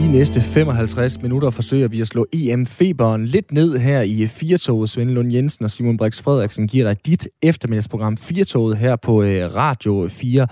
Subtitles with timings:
[0.00, 4.90] De næste 55 minutter forsøger vi at slå EM-feberen lidt ned her i Firtoget.
[4.90, 9.54] Svend Lund Jensen og Simon Brix Frederiksen giver dig dit eftermiddagsprogram Firtoget her på øh,
[9.54, 10.46] Radio 4.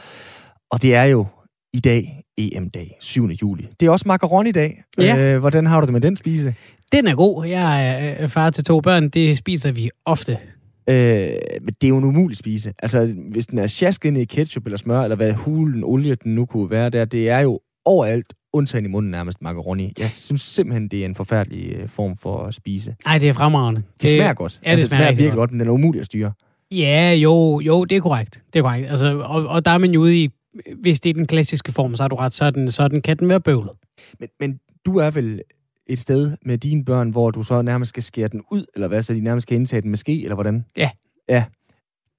[0.71, 1.27] Og det er jo
[1.73, 3.27] i dag EM-dag, 7.
[3.27, 3.69] juli.
[3.81, 4.83] Det er også macaroni-dag.
[4.99, 5.35] Ja.
[5.35, 6.55] Øh, hvordan har du det med den spise?
[6.93, 7.47] Den er god.
[7.47, 9.09] Jeg er øh, far til to børn.
[9.09, 10.39] Det spiser vi ofte.
[10.91, 11.31] Øh,
[11.63, 12.73] men det er jo en umulig spise.
[12.79, 16.35] Altså, hvis den er sjasket ind i ketchup eller smør, eller hvad hulen olie den
[16.35, 19.93] nu kunne være der, det er jo overalt, undtagen i munden nærmest macaroni.
[19.99, 22.97] Jeg synes simpelthen, det er en forfærdelig øh, form for at spise.
[23.05, 23.83] Nej, det er fremragende.
[24.01, 24.61] Det smager godt.
[24.65, 25.37] Ja, det altså, det smager smager virkelig godt.
[25.37, 26.33] godt, men den er umulig at styre.
[26.73, 28.43] Ja, jo, jo, det er korrekt.
[28.53, 28.89] Det er korrekt.
[28.89, 30.31] Altså, og, og der er man jo ude i,
[30.81, 33.03] hvis det er den klassiske form, så har du ret, så, er den, så den,
[33.03, 33.73] kan den være bøvlet.
[34.21, 35.43] Men, men du er vel
[35.87, 39.03] et sted med dine børn, hvor du så nærmest skal skære den ud, eller hvad,
[39.03, 40.65] så de nærmest skal indtage den med ske, eller hvordan?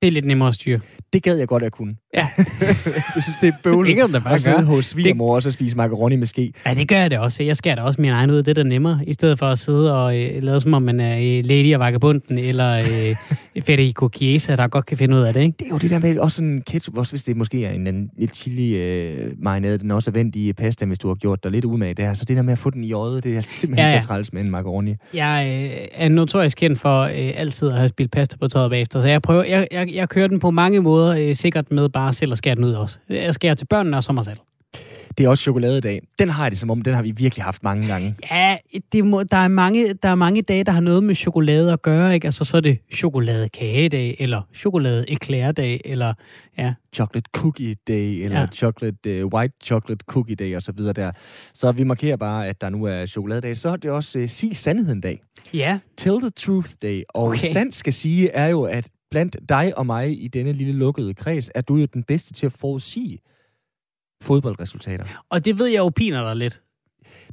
[0.01, 0.79] Det er lidt nemmere at styre.
[1.13, 1.95] Det gad jeg godt, at kunne.
[2.13, 2.27] Ja.
[3.15, 4.65] jeg synes, det er bøvlet Det kan du bare at sidde gøre.
[4.65, 6.53] hos svigermor og så spise macaroni med ske.
[6.65, 7.43] Ja, det gør jeg da også.
[7.43, 8.37] Jeg skærer da også min egen ud.
[8.37, 10.99] Det er da nemmere, i stedet for at sidde og øh, lade som om man
[10.99, 13.15] er øh, Lady og Vagabunden, eller øh,
[13.65, 15.55] Federico Chiesa, der godt kan finde ud af det, ikke?
[15.59, 17.87] Det er jo det der med også sådan ketchup, også hvis det måske er en,
[17.87, 21.43] en, en chili øh, marinade, den også er vendt i pasta, hvis du har gjort
[21.43, 22.13] dig lidt umage der.
[22.13, 24.01] Så det der med at få den i øjet, det er simpelthen Ja, ja, ja.
[24.01, 24.95] så træls med en macaroni.
[25.13, 29.01] Jeg øh, er notorisk kendt for øh, altid at have spillet pasta på tøjet bagefter,
[29.01, 32.13] så jeg prøver, jeg, jeg, jeg kører den på mange måder, øh, sikkert med bare
[32.13, 32.99] selv at skære den ud også.
[33.09, 34.37] Jeg skærer til børnene og så mig selv.
[35.17, 36.01] Det er også chokoladedag.
[36.19, 38.15] Den har jeg det som om, den har vi virkelig haft mange gange.
[38.31, 38.57] Ja,
[38.91, 41.81] det må, der, er mange, der er mange dage, der har noget med chokolade at
[41.81, 42.25] gøre, ikke?
[42.27, 45.05] Altså, så er det chokoladekagedag, eller chokolade
[45.85, 46.13] eller
[46.57, 48.47] ja, Chocolate Cookie Day, eller Ja.
[48.53, 51.11] chocolate, uh, White Chocolate Cookie Day, og så videre der.
[51.53, 53.57] Så vi markerer bare, at der nu er chokoladedag.
[53.57, 55.21] Så er det også uh, Sig Sandheden Dag.
[55.53, 57.01] ja, Tell the Truth Day.
[57.09, 57.47] Og okay.
[57.47, 61.49] sandt skal sige, er jo, at blandt dig og mig i denne lille lukkede kreds,
[61.55, 63.19] er du jo den bedste til at forudsige
[64.23, 65.23] fodboldresultater.
[65.29, 66.61] og det ved jeg jo piner dig lidt.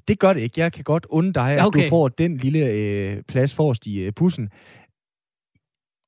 [0.09, 0.61] Det gør det ikke.
[0.61, 1.85] Jeg kan godt unde dig, at Okay.
[1.85, 4.51] du får den lille øh, plads forrest i øh, bussen.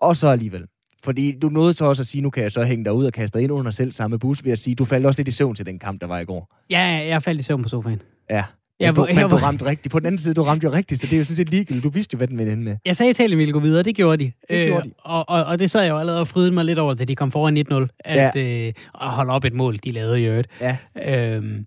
[0.01, 0.67] Og så alligevel.
[1.05, 3.13] Fordi du nåede så også at sige, nu kan jeg så hænge dig ud og
[3.13, 5.31] kaste dig ind under selv samme bus, ved at sige, du faldt også lidt i
[5.31, 6.57] søvn til den kamp, der var i går.
[6.71, 8.03] Ja, jeg faldt i søvn på sofaen.
[8.31, 8.45] Ja.
[8.81, 9.93] Men, Jeg du, men du ramte rigtigt.
[9.93, 11.85] På den anden side, du ramte jo rigtigt, så det er jo sådan set ligegyldigt.
[11.85, 12.77] Du vidste jo, hvad den ville ende med.
[12.85, 14.33] Jeg sagde til, at ville gå videre, det gjorde de.
[14.51, 14.93] Det gjorde de.
[14.99, 17.17] og, og, og det sad jeg jo allerede og frydede mig lidt over, da de
[17.17, 18.67] kom foran 1-0, at ja.
[18.67, 20.49] øh, at holde op et mål, de lavede i øvrigt.
[20.61, 20.77] Ja.
[21.05, 21.67] Øhm,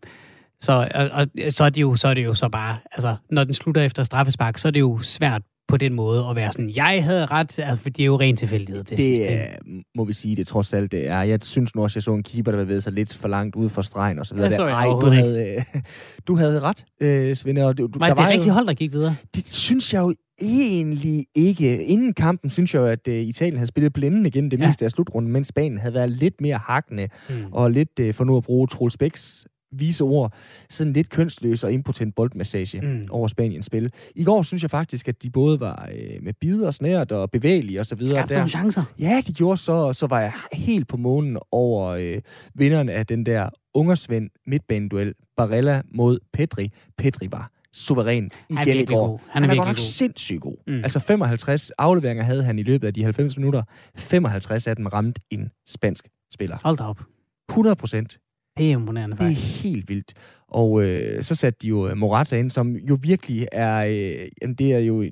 [0.62, 3.44] så, og, og, så, er det jo, så er det jo så bare, altså, når
[3.44, 6.72] den slutter efter straffespark, så er det jo svært på den måde at være sådan,
[6.76, 9.22] jeg havde ret, altså, for det er jo ren tilfældighed til sidst.
[9.22, 9.34] Det ikke?
[9.34, 9.58] er,
[9.98, 11.22] må vi sige, det trods alt det er.
[11.22, 13.70] Jeg synes nu også, jeg så en keeper, der bevægede sig lidt for langt ud
[13.70, 14.48] for stregen og så videre.
[14.50, 14.68] Det så Der.
[14.70, 15.82] jeg Ej, du havde, øh,
[16.28, 17.66] du havde ret, øh, Svende.
[17.66, 19.16] Og du, Var der det var rigtige jo, hold, der gik videre?
[19.36, 21.84] Det synes jeg jo egentlig ikke.
[21.84, 24.64] Inden kampen synes jeg jo, at øh, Italien havde spillet blændende igennem det Ja.
[24.64, 24.70] ja.
[24.70, 27.36] meste af slutrunden, mens Spanien havde været lidt mere hakkende Mm.
[27.52, 30.34] og lidt, øh, for nu at bruge Troels Bæks vise ord,
[30.70, 33.04] sådan lidt kønsløs og impotent boldmassage Mm.
[33.10, 33.92] over Spaniens spil.
[34.16, 37.32] I går synes jeg faktisk, at de både var øh, med bid og snært og
[37.32, 38.18] bevægelige og så videre.
[38.18, 38.84] Skabte nogle chancer.
[39.00, 42.22] Ja, de gjorde så, så var jeg helt på månen over øh,
[42.56, 45.14] vinderen af den der ungersvend midtbaneduel.
[45.38, 46.72] Barella mod Petri.
[46.98, 49.08] Petri var suveræn Han er igen i går.
[49.08, 49.20] god.
[49.30, 50.58] Han er Han er nok sindssygt god.
[50.68, 50.74] Mm.
[50.84, 53.64] Altså 55 afleveringer havde han i løbet af de 90 minutter.
[53.98, 56.58] 55 af dem ramt en spansk spiller.
[56.64, 57.02] Hold da op.
[57.50, 58.18] 100 procent.
[58.58, 59.64] Det er imponerende, Det er faktisk.
[59.64, 60.14] helt vildt.
[60.48, 63.86] Og øh, så satte de jo øh, Morata ind, som jo virkelig er...
[63.86, 65.06] Øh, jamen, det er jo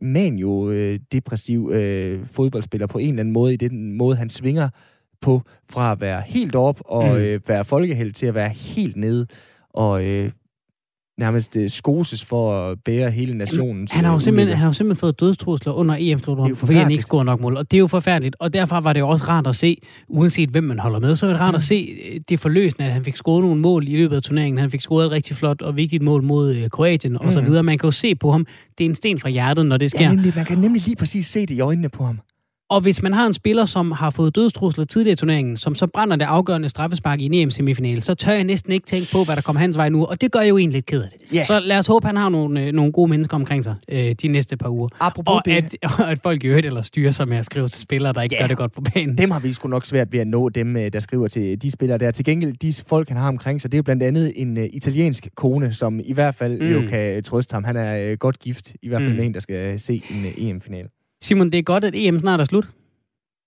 [0.00, 4.30] man jo øh, depressiv øh, fodboldspiller på en eller anden måde, i den måde, han
[4.30, 4.68] svinger
[5.20, 7.16] på, fra at være helt op og mm.
[7.16, 9.26] øh, være folkeheld til at være helt nede
[9.70, 10.30] og øh,
[11.18, 14.72] nærmest øh, skoses for at bære hele nationens Han har, jo simpelthen, han har jo
[14.72, 17.56] simpelthen fået dødstrusler under Det er EM-slutrunden, jo fordi han ikke scorede nok mål.
[17.56, 18.36] Og det er jo forfærdeligt.
[18.38, 19.76] Og derfor var det jo også rart at se,
[20.08, 22.92] uanset hvem man holder med, så er det rart at se øh, det forløsende, at
[22.92, 24.58] han fik scoret nogle mål i løbet af turneringen.
[24.58, 27.48] Han fik scoret et rigtig flot og vigtigt mål mod øh, Kroatien og så Mhm.
[27.48, 27.62] videre.
[27.62, 28.46] Man kan jo se på ham,
[28.78, 30.00] det er en sten fra hjertet, når det sker.
[30.00, 32.18] Ja, nemlig, man kan nemlig lige præcis se det i øjnene på ham.
[32.70, 35.86] Og hvis man har en spiller, som har fået dødstrusler tidligere i turneringen, som så
[35.86, 39.36] brænder det afgørende straffespark i en EM-semifinale, så tør jeg næsten ikke tænke på, hvad
[39.36, 41.34] der kommer hans vej nu, og det gør jeg jo egentlig lidt ked af det.
[41.34, 41.44] Ja.
[41.44, 44.28] Så lad os håbe, han har nogle, øh, nogle gode mennesker omkring sig øh, de
[44.28, 44.88] næste par uger.
[45.00, 47.68] Apropos Og det, at, og at folk i øvrigt eller styrer sig med at skrive
[47.68, 48.42] til spillere, der ikke Ja.
[48.42, 49.18] gør det godt på banen.
[49.18, 51.70] dem har vi sgu nok svært ved at nå, dem øh, der skriver til de
[51.70, 52.10] spillere der.
[52.10, 54.64] Til gengæld, de folk, han har omkring sig, det er jo blandt andet en uh,
[54.72, 56.66] italiensk kone, som i hvert fald Mm.
[56.72, 57.64] jo kan trøste ham.
[57.64, 59.16] Han er uh, godt gift, i hvert fald Mm.
[59.16, 60.86] med en, der skal se en uh, EM-final.
[61.22, 62.68] Simon, det er godt, at EM snart er slut.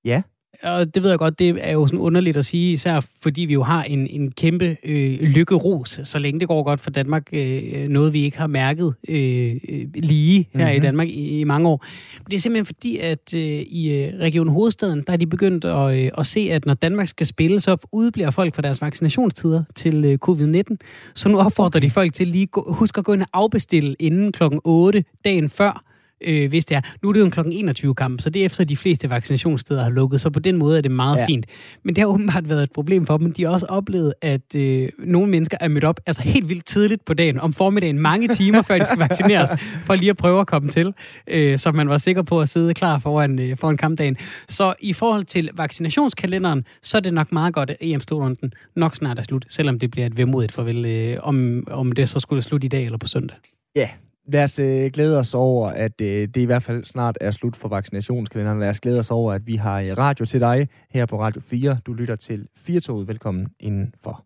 [0.05, 0.21] Ja.
[0.63, 3.53] og det ved jeg godt, det er jo sådan underligt at sige, især fordi vi
[3.53, 7.87] jo har en, en kæmpe øh, lykkeros, så længe det går godt for Danmark, øh,
[7.87, 9.55] noget vi ikke har mærket øh,
[9.95, 10.73] lige her mm-hmm.
[10.73, 10.81] i mhm.
[10.81, 11.85] Danmark i, i mange år.
[12.25, 16.05] Det er simpelthen fordi, at øh, i øh, Region Hovedstaden, der er de begyndt at,
[16.05, 20.05] øh, at se, at når Danmark skal spilles op, udbliver folk for deres vaccinationstider til
[20.05, 20.75] øh, covid-19.
[21.13, 24.31] Så nu opfordrer de folk til lige gå, husk at gå ind og afbestille inden
[24.31, 25.88] klokken 8 dagen før,
[26.21, 26.81] øh, hvis det er.
[27.03, 27.39] Nu er det jo en kl.
[27.51, 30.77] 21 kamp, så det er efter de fleste vaccinationssteder har lukket, så på den måde
[30.77, 31.25] er det meget ja.
[31.25, 31.45] fint.
[31.83, 33.33] Men det har åbenbart været et problem for dem.
[33.33, 37.05] De har også oplevet, at øh, nogle mennesker er mødt op altså helt vildt tidligt
[37.05, 39.49] på dagen, om formiddagen, mange timer før de skal vaccineres,
[39.87, 40.93] for lige at prøve at komme til,
[41.27, 44.17] øh, så man var sikker på at sidde klar foran, øh, foran kampdagen.
[44.47, 49.19] Så i forhold til vaccinationskalenderen, så er det nok meget godt, at EM-slutrunden nok snart
[49.19, 52.65] er slut, selvom det bliver et vemodigt farvel, øh, om, om det så skulle slutte
[52.65, 53.37] i dag eller på søndag.
[53.75, 53.89] Ja,
[54.31, 57.55] lad os øh, glæde os over, at øh, det i hvert fald snart er slut
[57.55, 58.59] for vaccinationskalenderen.
[58.59, 61.41] Lad os glæde os over, at vi har øh, radio til dig her på Radio
[61.41, 61.77] 4.
[61.85, 64.25] Du lytter til 4 Velkommen indenfor.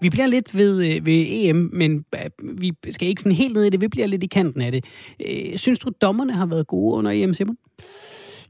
[0.00, 3.64] Vi bliver lidt ved, øh, ved EM, men øh, vi skal ikke sådan helt ned
[3.64, 3.80] i det.
[3.80, 4.84] Vi bliver lidt i kanten af det.
[5.26, 7.56] Øh, synes du, dommerne har været gode under EM, Simon?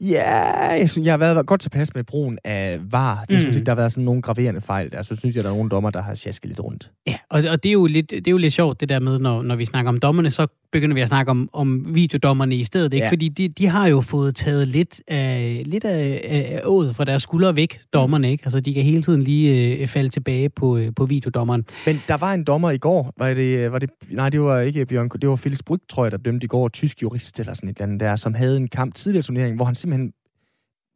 [0.03, 3.25] Ja, jeg, synes, jeg har været godt tilpas med brugen af VAR.
[3.29, 3.41] Det mm.
[3.41, 5.03] synes ikke, der har været sådan nogle graverende fejl der.
[5.03, 6.91] Så synes jeg, der er nogle dommer, der har sjasket lidt rundt.
[7.07, 9.19] Ja, og, og det, er jo lidt, det er jo lidt sjovt, det der med,
[9.19, 12.65] når, når vi snakker om dommerne, så begynder vi at snakke om, om videodommerne i
[12.65, 12.95] stedet.
[12.95, 13.05] Ikke?
[13.05, 13.11] Ja.
[13.11, 17.23] Fordi de, de har jo fået taget lidt af, lidt af, af ådet fra deres
[17.23, 18.31] skuldre væk, dommerne.
[18.31, 18.43] Ikke?
[18.45, 21.65] Altså, de kan hele tiden lige øh, falde tilbage på, øh, på videodommeren.
[21.87, 23.13] Men der var en dommer i går.
[23.19, 25.09] Var det, var det, nej, det var ikke Bjørn.
[25.09, 26.69] Det var Felix Bryg, tror jeg, der dømte i går.
[26.69, 29.65] Tysk jurist eller sådan et eller andet der, som havde en kamp tidligere turnering, hvor
[29.65, 29.92] han simpelthen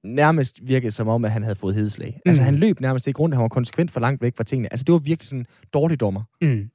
[0.04, 2.06] nærmest virkede som om, at han havde fået hedeslag.
[2.06, 2.28] Altså, mm.
[2.28, 4.72] Altså, han løb nærmest ikke rundt, han var konsekvent for langt væk fra tingene.
[4.72, 6.22] Altså, det var virkelig sådan en dårlig dommer.
[6.42, 6.70] Mm.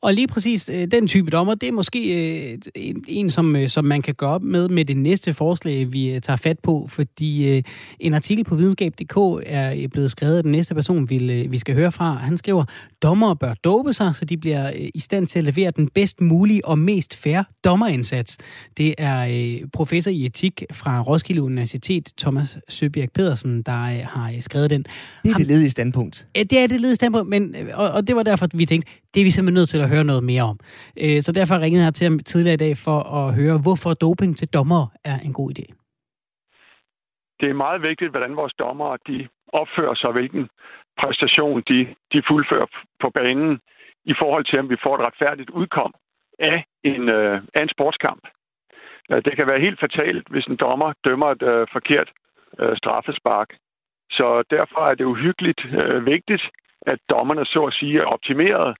[0.00, 2.00] Og lige præcis øh, den type dommer, det er måske
[2.52, 5.92] øh, en, en som, øh, som man kan gøre op med med det næste forslag,
[5.92, 7.62] vi øh, tager fat på, fordi øh,
[8.00, 9.16] en artikel på videnskab.dk
[9.46, 12.14] er øh, blevet skrevet af den næste person, vi, øh, vi skal høre fra.
[12.14, 12.64] Han skriver,
[13.02, 16.20] dommer bør dope sig, så de bliver øh, i stand til at levere den bedst
[16.20, 18.38] mulige og mest fair dommerindsats.
[18.76, 24.30] Det er øh, professor i etik fra Roskilde Universitet, Thomas Søbjerg Pedersen, der øh, har
[24.34, 24.86] øh, skrevet den.
[25.22, 26.26] Det er det ledige standpunkt.
[26.36, 29.22] Ja, det er det ledige standpunkt, men, og, og det var derfor, vi tænkte, det
[29.22, 30.58] er vi simpelthen nødt til at høre noget mere om.
[31.02, 34.32] Øh, så derfor ringede jeg til ham tidligere i dag for at høre, hvorfor doping
[34.36, 35.66] til dommer er en god idé.
[37.40, 39.28] Det er meget vigtigt, hvordan vores dommere de
[39.60, 40.48] opfører sig, hvilken
[41.00, 41.78] præstation de,
[42.12, 42.68] de fuldfører
[43.02, 43.60] på banen
[44.04, 45.94] i forhold til, om vi får et retfærdigt udkom
[46.38, 48.24] af en, øh, af en sportskamp.
[49.26, 52.08] Det kan være helt fatalt, hvis en dommer dømmer et øh, forkert
[52.60, 53.50] øh, straffespark.
[54.10, 56.44] Så derfor er det uhyggeligt øh, vigtigt,
[56.92, 58.76] at dommerne så at sige er optimeret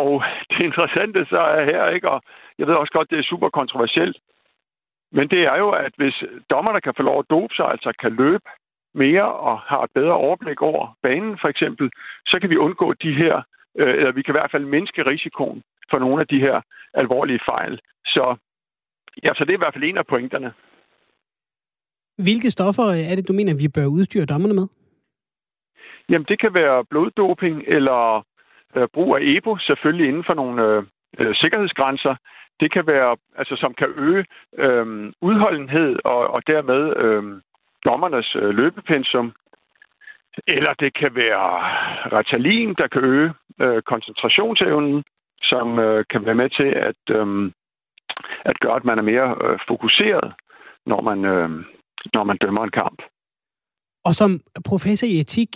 [0.00, 2.22] og det interessante så er her, ikke, og
[2.58, 4.16] jeg ved også godt, det er super kontroversielt,
[5.12, 6.16] men det er jo, at hvis
[6.50, 8.48] dommerne kan få lov at dope sig, altså kan løbe
[8.94, 11.90] mere og har et bedre overblik over banen for eksempel,
[12.26, 13.42] så kan vi undgå de her,
[13.78, 16.60] øh, eller vi kan i hvert fald mindske risikoen for nogle af de her
[16.94, 17.80] alvorlige fejl.
[18.04, 18.36] Så,
[19.24, 20.52] ja, så det er i hvert fald en af pointerne.
[22.18, 24.66] Hvilke stoffer er det, du mener, vi bør udstyre dommerne med?
[26.08, 28.26] Jamen, det kan være bloddoping eller
[28.76, 30.82] øh, brug af EPO, selvfølgelig inden for nogle øh,
[31.18, 32.14] øh, sikkerhedsgrænser.
[32.60, 34.24] Det kan være, altså som kan øge
[34.58, 37.40] øh, udholdenhed og, og dermed øh,
[37.84, 39.32] dommernes øh, løbepensum.
[40.48, 41.46] Eller det kan være
[42.18, 45.04] Ritalin, der kan øge øh, koncentrationsevnen,
[45.42, 47.52] som øh, kan være med til at, øh,
[48.44, 50.32] at gøre, at man er mere øh, fokuseret,
[50.86, 51.50] når man, øh,
[52.14, 53.02] når man dømmer en kamp.
[54.04, 55.48] Og som professor i etik,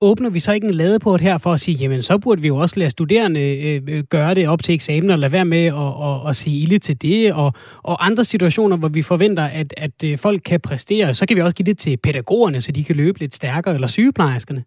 [0.00, 2.56] åbner vi så ikke en ladeport her for at sige, jamen så burde vi jo
[2.56, 5.74] også lade studerende øh, øh gøre det op til eksamen og lade være med at,
[6.08, 7.50] og, og sige ilde til det, og,
[7.82, 11.42] og andre situationer, hvor vi forventer, at, at øh, folk kan præstere, så kan vi
[11.42, 14.64] også give det til pædagogerne, så de kan løbe lidt stærkere, eller sygeplejerskerne.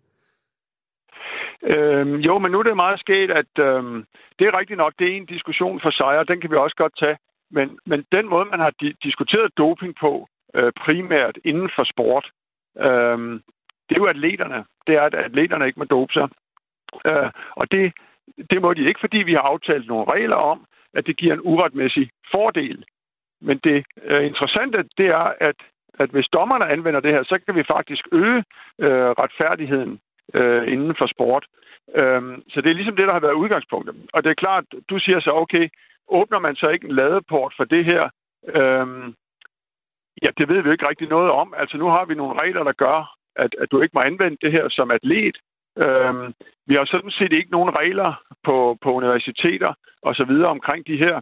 [1.64, 4.06] Øhm, jo, men nu er det meget sket, at øhm,
[4.40, 6.76] det er rigtigt nok, det er en diskussion for sig, og den kan vi også
[6.76, 7.18] godt tage.
[7.52, 12.26] Men, men den måde, man har di- diskuteret doping på, øh, primært inden for sport,
[12.88, 13.42] øhm,
[13.92, 14.66] det er jo atleterne.
[14.88, 16.28] Det er, at atleterne ikke må dope sig.
[17.06, 17.94] Øh, og det,
[18.50, 21.42] det må de ikke, fordi vi har aftalt nogle regler om, at det giver en
[21.44, 22.86] uretmæssig fordel.
[23.42, 25.56] Men det øh, interessante, det er, at,
[26.00, 28.44] at hvis dommerne anvender det her, så kan vi faktisk øge
[28.80, 30.00] øh, retfærdigheden
[30.34, 31.46] øh, inden for sport.
[31.96, 33.96] Øhm, så det er ligesom det, der har været udgangspunktet.
[34.14, 35.70] Og det er klart, du siger så, okay,
[36.08, 38.10] åbner man så ikke en ladeport for det her?
[38.48, 39.16] Øhm,
[40.22, 41.54] ja, det ved vi jo ikke rigtig noget om.
[41.58, 44.52] Altså nu har vi nogle regler, der gør, at, at du ikke må anvende det
[44.52, 45.38] her som atlet.
[45.78, 46.34] Øhm,
[46.68, 50.98] vi har sådan set ikke nogen regler på, på universiteter og så videre omkring de
[50.98, 51.22] her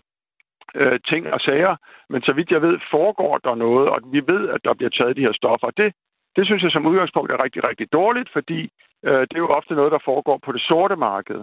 [0.75, 1.75] øh, ting og sager,
[2.09, 5.17] men så vidt jeg ved, foregår der noget, og vi ved, at der bliver taget
[5.17, 5.69] de her stoffer.
[5.77, 5.93] Det,
[6.35, 8.69] det synes jeg som udgangspunkt er rigtig, rigtig dårligt, fordi
[9.05, 11.41] øh, det er jo ofte noget, der foregår på det sorte marked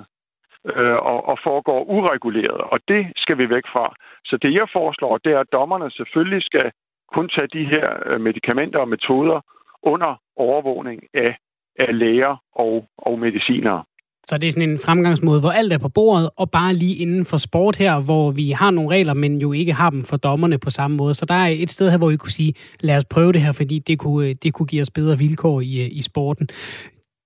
[0.74, 3.94] øh, og, og foregår ureguleret, og det skal vi væk fra.
[4.24, 6.72] Så det, jeg foreslår, det er, at dommerne selvfølgelig skal
[7.14, 9.40] kun tage de her øh, medicamenter og metoder
[9.82, 11.36] under overvågning af,
[11.78, 13.82] af læger og, og medicinere.
[14.28, 17.24] Så det er sådan en fremgangsmåde, hvor alt er på bordet, og bare lige inden
[17.24, 20.58] for sport her, hvor vi har nogle regler, men jo ikke har dem for dommerne
[20.58, 21.14] på samme måde.
[21.14, 23.52] Så der er et sted her, hvor vi kunne sige, lad os prøve det her,
[23.52, 26.48] fordi det kunne, øh, det kunne give os bedre vilkår i, øh, i sporten.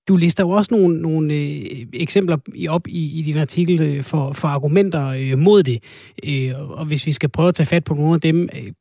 [0.08, 2.36] Du lister jo også nogle, nogle øh, eksempler
[2.68, 5.78] op i, i din artikel øh, for, for argumenter øh, mod det.
[6.28, 8.72] Øh, og hvis vi skal prøve at tage fat på nogle af dem, øh,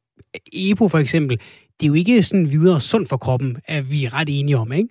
[0.53, 1.39] EPO for eksempel,
[1.79, 4.71] det er jo ikke sådan videre sundt for kroppen, at vi er ret enige om,
[4.71, 4.89] ikke?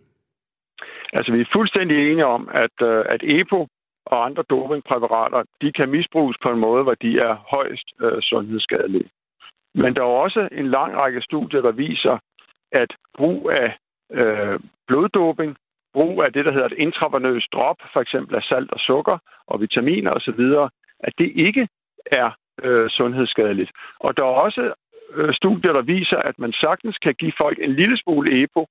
[1.12, 3.68] Altså, vi er fuldstændig enige om, at, øh, at EPO
[4.06, 9.08] og andre dopingpræparater, de kan misbruges på en måde, hvor de er højst øh, sundhedsskadelige.
[9.74, 12.18] Men der er også en lang række studier, der viser,
[12.72, 13.76] at brug af
[14.12, 15.56] øh, bloddoping,
[15.92, 19.60] brug af det, der hedder et intravenøst drop, for eksempel af salt og sukker og
[19.60, 20.40] vitaminer osv.,
[21.00, 21.68] at det ikke
[22.06, 22.30] er
[22.62, 23.70] øh, sundhedsskadeligt.
[24.00, 24.72] Og der er også
[25.14, 28.66] øh, studier, der viser, at man sagtens kan give folk en lille smule EPO,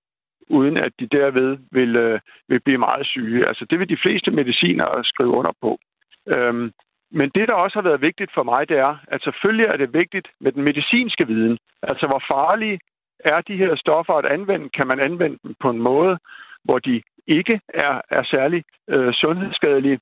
[0.50, 3.48] uden at de derved vil, øh, vil blive meget syge.
[3.48, 5.80] Altså det vil de fleste mediciner skrive under på.
[6.28, 6.72] Øhm,
[7.12, 9.94] men det, der også har været vigtigt for mig, det er, at selvfølgelig er det
[9.94, 11.58] vigtigt med den medicinske viden.
[11.82, 12.80] Altså hvor farlige
[13.20, 14.70] er de her stoffer at anvende?
[14.70, 16.18] Kan man anvende dem på en måde,
[16.64, 20.00] hvor de ikke er, er særlig øh, sundhedsskadelige?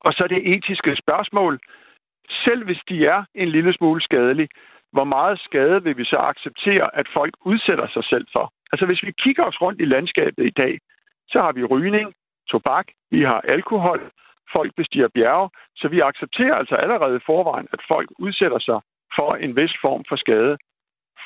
[0.00, 1.60] Og så det etiske spørgsmål.
[2.44, 4.48] Selv hvis de er en lille smule skadelige,
[4.92, 8.52] hvor meget skade vil vi så acceptere, at folk udsætter sig selv for?
[8.72, 10.78] Altså hvis vi kigger os rundt i landskabet i dag,
[11.28, 12.14] så har vi rygning,
[12.50, 14.00] tobak, vi har alkohol,
[14.52, 18.80] folk bestiger bjerge, så vi accepterer altså allerede i forvejen, at folk udsætter sig
[19.16, 20.56] for en vis form for skade.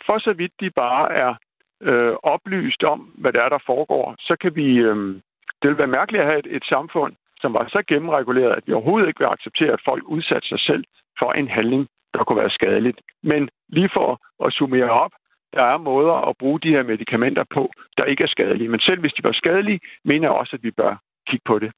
[0.06, 1.34] For så vidt de bare er
[1.82, 4.76] øh, oplyst om, hvad der er, der foregår, så kan vi...
[4.76, 5.20] Øh,
[5.62, 8.72] det vil være mærkeligt at have et, et samfund, som var så gennemreguleret, at vi
[8.72, 10.84] overhovedet ikke vil acceptere, at folk udsætter sig selv
[11.18, 12.98] for en handling, der kunne være skadeligt.
[13.22, 14.10] Men lige for
[14.46, 15.12] at summere op,
[15.56, 18.68] der er måder at bruge de her medicamenter på, der ikke er skadelige.
[18.68, 21.70] Men selv hvis de var skadelige, mener jeg også, at vi bør kigge på det.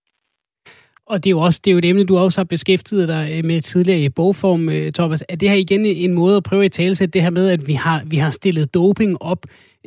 [1.07, 3.25] Og det er jo også det er jo et emne, du også har beskæftiget dig
[3.35, 5.25] øh, med tidligere i bogform, øh, Thomas.
[5.28, 7.73] Er det her igen en måde at prøve at talsætte det her med, at vi
[7.73, 9.42] har, vi har stillet doping op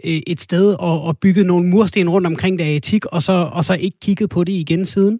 [0.05, 3.63] øh, et sted og, og bygget nogle mursten rundt omkring der etik, og så, og
[3.63, 5.19] så ikke kigget på det igen siden?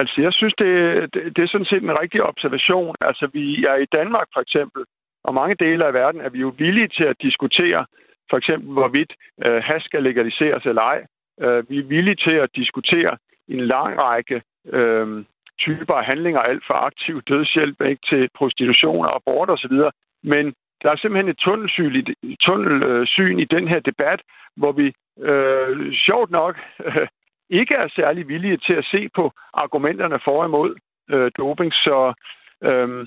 [0.00, 0.70] Altså, jeg synes, det,
[1.14, 2.94] det, det er sådan set en rigtig observation.
[3.00, 4.82] Altså, vi er i Danmark for eksempel,
[5.24, 7.86] og mange dele af verden er vi jo villige til at diskutere,
[8.30, 9.12] for eksempel hvorvidt
[9.44, 11.00] øh, has skal legaliseres eller ej.
[11.40, 13.16] Øh, vi er villige til at diskutere
[13.48, 15.24] en lang række øh,
[15.58, 19.76] typer af handlinger, alt fra aktiv dødshjælp ikke, til prostitution, og abort osv.
[20.22, 24.20] Men der er simpelthen et tunnelsyn i, tunnelsyn i den her debat,
[24.56, 24.86] hvor vi
[25.20, 27.06] øh, sjovt nok øh,
[27.50, 30.76] ikke er særlig villige til at se på argumenterne for og imod
[31.10, 31.72] øh, doping.
[31.72, 32.14] Så
[32.62, 33.06] øh,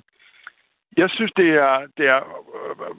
[0.97, 2.21] jeg synes, det er, det er
[2.55, 2.95] øh,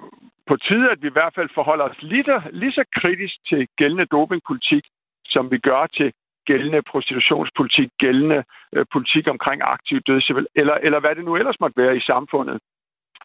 [0.47, 4.07] på tide, at vi i hvert fald forholder os lige, lige så kritisk til gældende
[4.07, 4.85] dopingpolitik,
[5.25, 6.13] som vi gør til
[6.47, 11.83] gældende prostitutionspolitik, gældende øh, politik omkring aktiv dødshjælp, eller, eller hvad det nu ellers måtte
[11.83, 12.59] være i samfundet,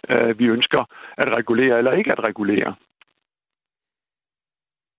[0.09, 0.81] øh, vi ønsker
[1.17, 2.75] at regulere eller ikke at regulere.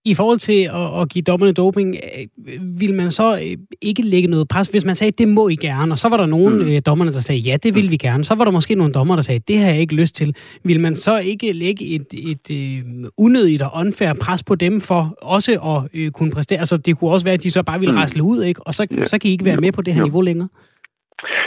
[0.07, 4.29] I forhold til at, at give dommerne doping, øh, vil man så øh, ikke lægge
[4.29, 4.69] noget pres?
[4.69, 6.71] Hvis man sagde, det må I gerne, og så var der nogle mm.
[6.71, 8.25] Øh, dommerne, der sagde, ja, det vil vi gerne.
[8.25, 10.37] Så var der måske nogle dommer, der sagde, det har jeg ikke lyst til.
[10.65, 15.03] Vil man så ikke lægge et, et, et unødigt og unfair pres på dem for
[15.23, 16.59] også at øh, kunne præstere?
[16.59, 17.99] Altså, det kunne også være, at de så bare ville mm.
[17.99, 18.61] rasle ud, ikke?
[18.67, 19.07] og så, yeah.
[19.07, 20.09] så kan I ikke være med på det her yeah.
[20.09, 20.49] niveau længere.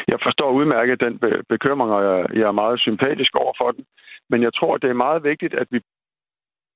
[0.07, 1.13] Jeg forstår udmærket den
[1.49, 2.01] bekymring, og
[2.39, 3.83] jeg er meget sympatisk over for den.
[4.29, 5.79] Men jeg tror, det er meget vigtigt, at vi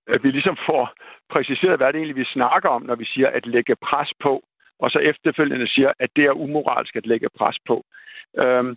[0.07, 0.93] at vi ligesom får
[1.29, 4.43] præciseret, hvad det egentlig vi snakker om, når vi siger at lægge pres på,
[4.79, 7.85] og så efterfølgende siger, at det er umoralsk at lægge pres på.
[8.37, 8.75] Øhm,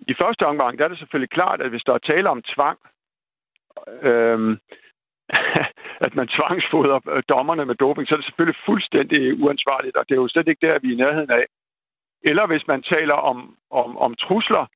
[0.00, 2.78] I første omgang der er det selvfølgelig klart, at hvis der er tale om tvang,
[4.02, 4.58] øhm,
[6.06, 10.14] at man tvangsfoder øh, dommerne med doping, så er det selvfølgelig fuldstændig uansvarligt, og det
[10.14, 11.46] er jo slet ikke der, vi er i nærheden af.
[12.22, 14.66] Eller hvis man taler om, om, om trusler,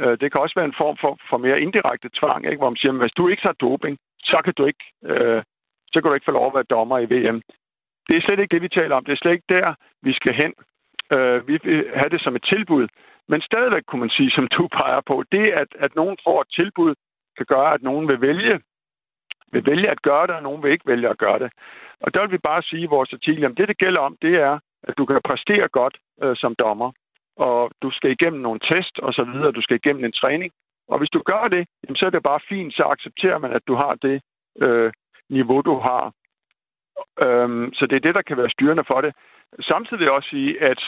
[0.00, 2.58] øh, det kan også være en form for, for mere indirekte tvang, ikke?
[2.58, 5.42] hvor man siger, at hvis du ikke tager doping, så kan du ikke, øh,
[5.92, 7.42] så kan du ikke få lov at være dommer i VM.
[8.08, 9.04] Det er slet ikke det, vi taler om.
[9.04, 10.52] Det er slet ikke der, vi skal hen.
[11.12, 12.88] Øh, vi vil have det som et tilbud.
[13.28, 16.50] Men stadigvæk kunne man sige, som du peger på, det at, at nogen får et
[16.54, 16.94] tilbud,
[17.36, 18.60] kan gøre, at nogen vil vælge,
[19.52, 21.52] vil vælge at gøre det, og nogen vil ikke vælge at gøre det.
[22.00, 24.34] Og der vil vi bare sige i vores artikel, at det, det gælder om, det
[24.34, 26.92] er, at du kan præstere godt øh, som dommer,
[27.36, 30.52] og du skal igennem nogle test og så videre, du skal igennem en træning,
[30.88, 33.62] og hvis du gør det, jamen, så er det bare fint, så accepterer man, at
[33.66, 34.22] du har det
[34.62, 34.92] øh,
[35.30, 36.12] niveau, du har.
[37.24, 39.12] Øhm, så det er det, der kan være styrende for det.
[39.60, 40.80] Samtidig vil jeg også sige, at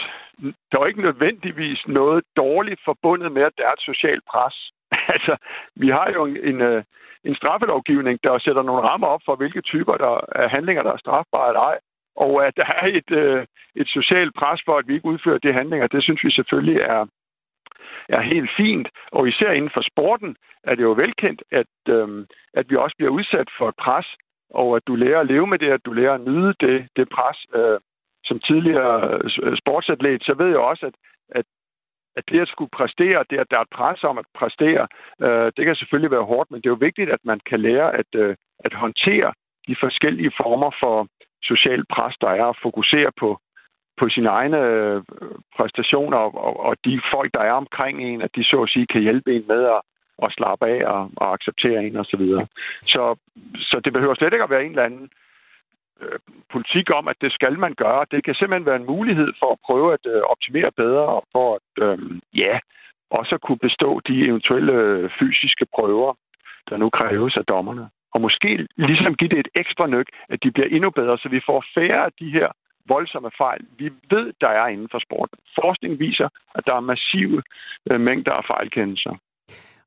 [0.71, 4.71] der er ikke nødvendigvis noget dårligt forbundet med, at der er et socialt pres.
[5.15, 5.37] altså,
[5.77, 6.85] vi har jo en, en, øh,
[7.25, 10.97] en straffelovgivning, der sætter nogle rammer op for, hvilke typer der er handlinger, der er
[11.05, 11.79] strafbare eller ej.
[12.17, 15.53] Og at der er et, øh, et socialt pres for, at vi ikke udfører de
[15.53, 17.07] handlinger, det synes vi selvfølgelig er,
[18.09, 18.89] er helt fint.
[19.13, 23.13] Og især inden for sporten er det jo velkendt, at, øh, at vi også bliver
[23.13, 24.07] udsat for et pres,
[24.51, 27.09] og at du lærer at leve med det, at du lærer at nyde det, det
[27.09, 27.39] pres.
[27.55, 27.81] Øh,
[28.29, 30.95] som tidligere øh, sportsatlet, så ved jeg også, at,
[31.39, 31.45] at,
[32.17, 34.89] at det at skulle præstere, det at der er et pres om at præstere,
[35.23, 37.95] øh, det kan selvfølgelig være hårdt, men det er jo vigtigt, at man kan lære
[38.01, 39.33] at, øh, at håndtere
[39.69, 41.07] de forskellige former for
[41.43, 43.39] social pres, der er, at fokusere på,
[43.99, 45.03] på sine egne øh,
[45.57, 49.03] præstationer, og, og de folk, der er omkring en, at de så at sige kan
[49.03, 49.81] hjælpe en med at,
[50.23, 52.11] at slappe af og, og acceptere en osv.
[52.11, 52.47] Så, videre.
[52.83, 53.17] så,
[53.57, 55.11] så det behøver slet ikke at være en eller anden
[56.03, 56.19] øh,
[56.53, 58.07] politik om, at det skal man gøre.
[58.11, 61.47] Det kan simpelthen være en mulighed for at prøve at øh, optimere bedre, og for
[61.59, 61.99] at, øh,
[62.35, 62.59] ja,
[63.11, 66.15] også kunne bestå de eventuelle øh, fysiske prøver,
[66.69, 67.89] der nu kræves af dommerne.
[68.15, 71.41] Og måske ligesom give det et ekstra nyk, at de bliver endnu bedre, så vi
[71.47, 72.49] får færre af de her
[72.89, 75.39] voldsomme fejl, vi ved, der er inden for sporten.
[75.61, 77.43] Forskning viser, at der er massive
[77.91, 79.15] øh, mængder af fejlkendelser.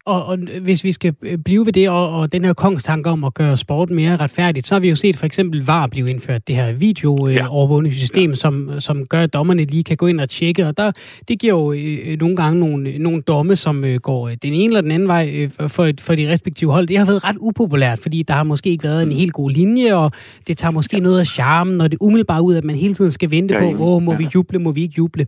[0.10, 3.24] Og, og hvis vi skal øh, blive ved det, og, og den her kongstanke om
[3.24, 6.48] at gøre sport mere retfærdigt, så har vi jo set for eksempel VAR blive indført,
[6.48, 8.36] det her video-overvågningssystem, ja.
[8.36, 10.68] som, som gør, at dommerne lige kan gå ind og tjekke.
[10.68, 10.92] Og der,
[11.28, 14.82] det giver jo øh, nogle gange nogle, nogle domme, som øh, går den ene eller
[14.82, 16.88] den anden vej øh, for, for de respektive hold.
[16.88, 19.96] Det har været ret upopulært, fordi der har måske ikke været en helt god linje,
[19.96, 20.12] og
[20.48, 21.04] det tager måske ja.
[21.04, 23.84] noget af charmen, når det umiddelbart ud, at man hele tiden skal vente ja, på,
[23.84, 24.18] åh, må ja.
[24.18, 25.28] vi juble, må vi ikke juble.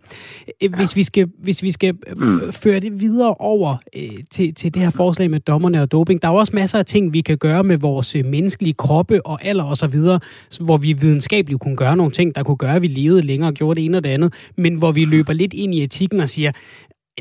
[0.64, 2.52] Øh, hvis vi skal, hvis vi skal øh, mm.
[2.52, 6.22] føre det videre over øh, til, til det her forslag med dommerne og doping.
[6.22, 9.46] Der er også masser af ting, vi kan gøre med vores øh, menneskelige kroppe og
[9.46, 10.20] alder og så videre,
[10.66, 13.54] hvor vi videnskabeligt kunne gøre nogle ting, der kunne gøre, at vi levede længere og
[13.54, 16.30] gjorde det ene og det andet, men hvor vi løber lidt ind i etikken og
[16.30, 16.52] siger,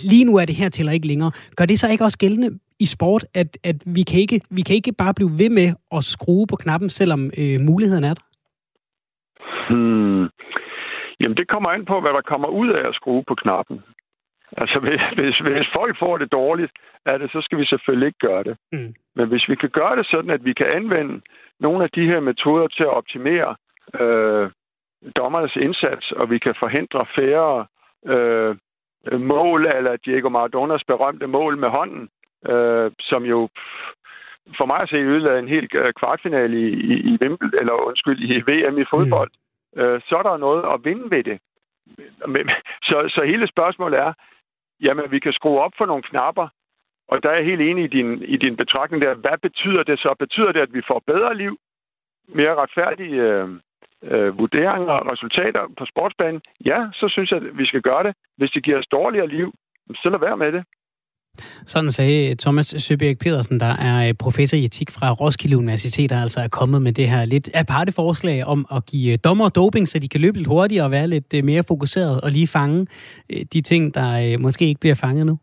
[0.02, 1.32] lige nu er det her til ikke længere.
[1.56, 4.76] Gør det så ikke også gældende i sport, at, at vi, kan ikke, vi kan
[4.76, 8.22] ikke bare blive ved med at skrue på knappen, selvom øh, muligheden er der?
[9.70, 10.28] Hmm.
[11.20, 13.80] Jamen, det kommer an på, hvad der kommer ud af at skrue på knappen.
[14.56, 16.72] Altså, hvis, hvis, hvis folk får det dårligt
[17.06, 18.56] af det, så skal vi selvfølgelig ikke gøre det.
[18.72, 18.94] Mm.
[19.16, 21.20] Men hvis vi kan gøre det sådan, at vi kan anvende
[21.60, 23.56] nogle af de her metoder til at optimere
[24.00, 24.50] øh,
[25.16, 27.66] dommernes indsats, og vi kan forhindre færre
[28.06, 28.56] øh,
[29.20, 32.08] mål, eller Diego Maradonas berømte mål med hånden,
[32.48, 33.48] øh, som jo
[34.56, 38.20] for mig at se ødelagde en helt øh, kvartfinale i, i, i Wimbledon, eller undskyld,
[38.20, 39.30] i VM i fodbold,
[39.76, 39.82] mm.
[39.82, 41.38] øh, så er der noget at vinde ved det.
[42.82, 44.12] Så, så hele spørgsmålet er,
[44.80, 46.48] jamen vi kan skrue op for nogle knapper,
[47.08, 49.14] og der er jeg helt enig i din, i din betragtning der.
[49.14, 50.14] Hvad betyder det så?
[50.18, 51.58] Betyder det, at vi får bedre liv,
[52.28, 53.48] mere retfærdige øh,
[54.02, 56.40] øh, vurderinger og resultater på sportsbanen?
[56.64, 58.14] Ja, så synes jeg, at vi skal gøre det.
[58.36, 59.52] Hvis det giver os dårligere liv,
[60.02, 60.64] så lad være med det.
[61.66, 66.22] Sådan sagde Thomas Søbjerg Pedersen, der er øh, professor i etik fra Roskilde Universitet, der
[66.22, 69.88] altså er kommet med det her lidt aparte forslag om at give øh, dommer doping,
[69.88, 72.86] så de kan løbe lidt hurtigere og være lidt øh, mere fokuseret og lige fange
[73.52, 75.38] de ting, der måske ikke bliver fanget nu.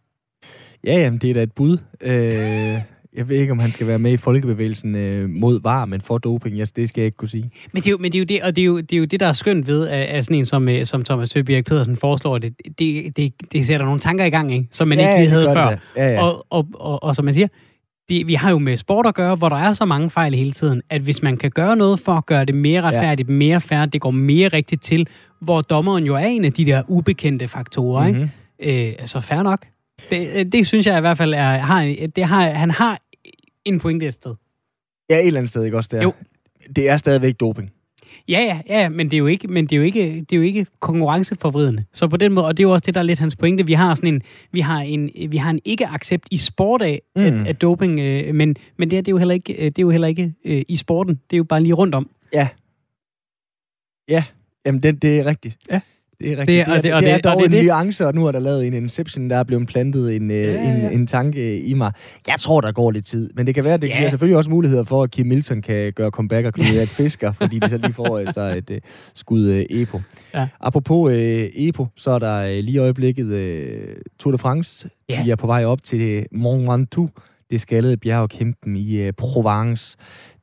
[0.83, 1.77] Ja, jamen, det er da et bud.
[2.01, 2.81] Øh,
[3.17, 6.17] jeg ved ikke, om han skal være med i folkebevægelsen øh, mod var, men for
[6.17, 7.51] doping, yes, det skal jeg ikke kunne sige.
[7.71, 8.97] Men det er jo, men det, er jo det, og det er, jo, det er
[8.97, 11.65] jo det, der er skønt ved, at, at sådan en som, øh, som Thomas Søbjerg
[11.65, 14.67] Pedersen foreslår, det, det, det, det sætter nogle tanker i gang, ikke?
[14.71, 15.77] som man ja, ikke lige havde før.
[15.97, 16.23] Ja, ja.
[16.23, 17.47] Og, og, og, og som man siger,
[18.09, 20.51] det, vi har jo med sport at gøre, hvor der er så mange fejl hele
[20.51, 23.33] tiden, at hvis man kan gøre noget for at gøre det mere retfærdigt, ja.
[23.33, 25.07] mere fair, det går mere rigtigt til,
[25.41, 28.29] hvor dommeren jo er en af de der ubekendte faktorer, mm-hmm.
[28.59, 28.99] ikke?
[28.99, 29.65] Øh, så fair nok.
[30.09, 32.99] Det, det synes jeg i hvert fald er, har, det har, han har
[33.67, 34.35] en pointe et sted.
[35.09, 35.89] Ja, et eller andet sted, ikke også?
[35.91, 36.13] Det er, jo.
[36.75, 37.71] Det er stadigvæk doping.
[38.29, 40.37] Ja, ja, ja, men det er jo ikke, men det er jo ikke, det er
[40.37, 41.83] jo ikke konkurrenceforvridende.
[41.93, 43.65] Så på den måde, og det er jo også det, der er lidt hans pointe.
[43.65, 47.21] Vi har sådan en, vi har en, vi har en ikke-accept i sport af, mm.
[47.21, 49.79] at, at doping, øh, men, men det, er, det er jo heller ikke, øh, det
[49.79, 51.15] er jo heller ikke øh, i sporten.
[51.29, 52.09] Det er jo bare lige rundt om.
[52.33, 52.47] Ja.
[54.09, 54.23] Ja,
[54.65, 55.57] jamen det, det er rigtigt.
[55.71, 55.81] Ja.
[56.19, 56.47] Det er rigtigt.
[56.47, 58.39] Det er, det, er, og er dog og det, en nuance, og nu er der
[58.39, 60.69] lavet en Inception, der er blevet plantet en, øh, ja, ja.
[60.69, 61.91] en, en tanke i mig.
[62.27, 63.97] Jeg tror, der går lidt tid, men det kan være, at det ja.
[63.97, 67.31] giver selvfølgelig også muligheder for, at Kim Milton kan gøre comeback og knyde et fisker,
[67.31, 68.77] fordi de så lige får altså et uh,
[69.15, 70.01] skud uh, EPO.
[70.33, 70.47] Ja.
[70.59, 71.17] Apropos uh,
[71.55, 74.89] EPO, så er der uh, lige i øjeblikket uh, Tour de France.
[75.09, 75.21] Ja.
[75.25, 77.09] De er på vej op til Mont Ventoux,
[77.51, 79.97] det skaldede bjergkæmpen i uh, Provence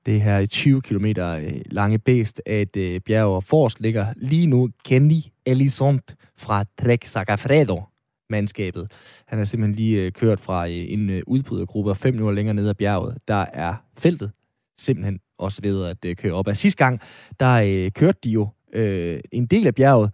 [0.06, 4.46] det her 20 km øh, lange bæst af et øh, bjerg, og forrest ligger lige
[4.46, 7.82] nu Kenny Elisont fra Trek Sagafredo.
[8.30, 8.90] mandskabet.
[9.26, 12.54] Han er simpelthen lige øh, kørt fra øh, en øh, udbrydergruppe og fem minutter længere
[12.54, 13.18] ned ad bjerget.
[13.28, 14.30] Der er feltet
[14.78, 16.56] simpelthen også ved at øh, køre op af.
[16.56, 17.00] Sidste gang,
[17.40, 20.10] der øh, kørte de jo øh, en del af bjerget.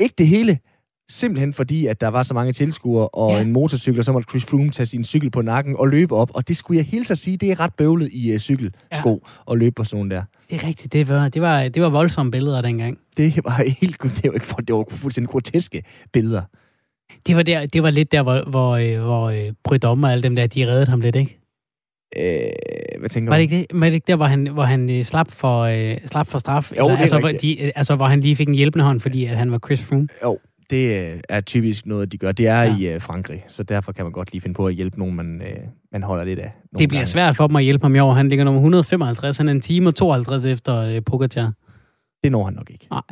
[0.00, 0.58] Ikke det hele,
[1.10, 3.40] simpelthen fordi, at der var så mange tilskuere og ja.
[3.40, 6.30] en motorcykel, og så måtte Chris Froome tage sin cykel på nakken og løbe op.
[6.34, 9.52] Og det skulle jeg helt så sige, det er ret bøvlet i uh, cykelsko ja.
[9.52, 10.22] at løbe på sådan der.
[10.50, 10.92] Det er rigtigt.
[10.92, 12.98] Det var, det var, det var voldsomme billeder dengang.
[13.16, 16.42] Det var helt det var, ikke, det var fuldstændig groteske billeder.
[17.26, 20.22] Det var, der, det var lidt der, hvor, hvor, øh, hvor øh, Brydom og alle
[20.22, 21.40] dem der, de reddede ham lidt, ikke?
[22.16, 23.66] Øh, hvad tænker var det ikke det?
[23.80, 26.72] Var det ikke der, hvor han, hvor han øh, slap, for, øh, slap for straf?
[26.78, 29.36] Jo, Eller, altså, hvor de, altså, hvor han lige fik en hjælpende hånd, fordi at
[29.36, 30.08] han var Chris Froome?
[30.22, 30.38] Jo,
[30.70, 32.32] det øh, er typisk noget, de gør.
[32.32, 32.76] Det er ja.
[32.76, 35.42] i uh, Frankrig, så derfor kan man godt lige finde på at hjælpe nogen, man,
[35.44, 36.52] uh, man holder lidt af.
[36.78, 37.06] Det bliver gange.
[37.06, 38.12] svært for dem at hjælpe ham i år.
[38.12, 41.52] Han ligger nummer 155, han er en time og 52 efter uh, Pogacar.
[42.24, 42.86] Det når han nok ikke.
[42.90, 43.02] Nej.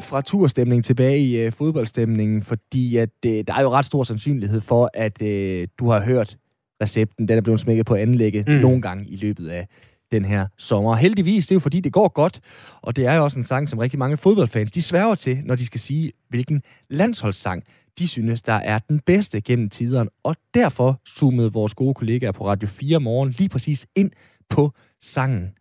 [0.00, 4.60] Fra turstemning tilbage i uh, fodboldstemningen, fordi at, uh, der er jo ret stor sandsynlighed
[4.60, 6.36] for, at uh, du har hørt
[6.82, 7.28] recepten.
[7.28, 8.54] Den er blevet smækket på anlægget mm.
[8.54, 9.68] nogle gange i løbet af
[10.14, 10.94] den her sommer.
[10.94, 12.40] heldigvis, det er jo fordi, det går godt,
[12.82, 15.54] og det er jo også en sang, som rigtig mange fodboldfans, de sværger til, når
[15.54, 17.64] de skal sige, hvilken landsholdssang
[17.98, 20.10] de synes, der er den bedste gennem tiderne.
[20.22, 24.10] Og derfor zoomede vores gode kollegaer på Radio 4 morgen lige præcis ind
[24.48, 24.72] på
[25.02, 25.52] sangen,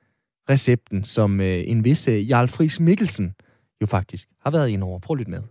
[0.50, 3.34] recepten, som øh, en vis øh, Jarl Friis Mikkelsen
[3.82, 5.00] jo faktisk har været ind over.
[5.00, 5.42] Prøv at lytte med.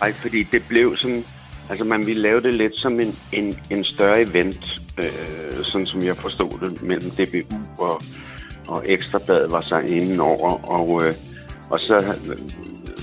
[0.00, 1.24] Nej, fordi det blev sådan
[1.70, 6.02] Altså man ville lave det lidt som en, en, en større event, øh, sådan som
[6.02, 8.00] jeg forstod det, mellem DBU og,
[8.66, 11.14] og Ekstrabladet var sig inden over, og, øh,
[11.70, 12.38] og så øh,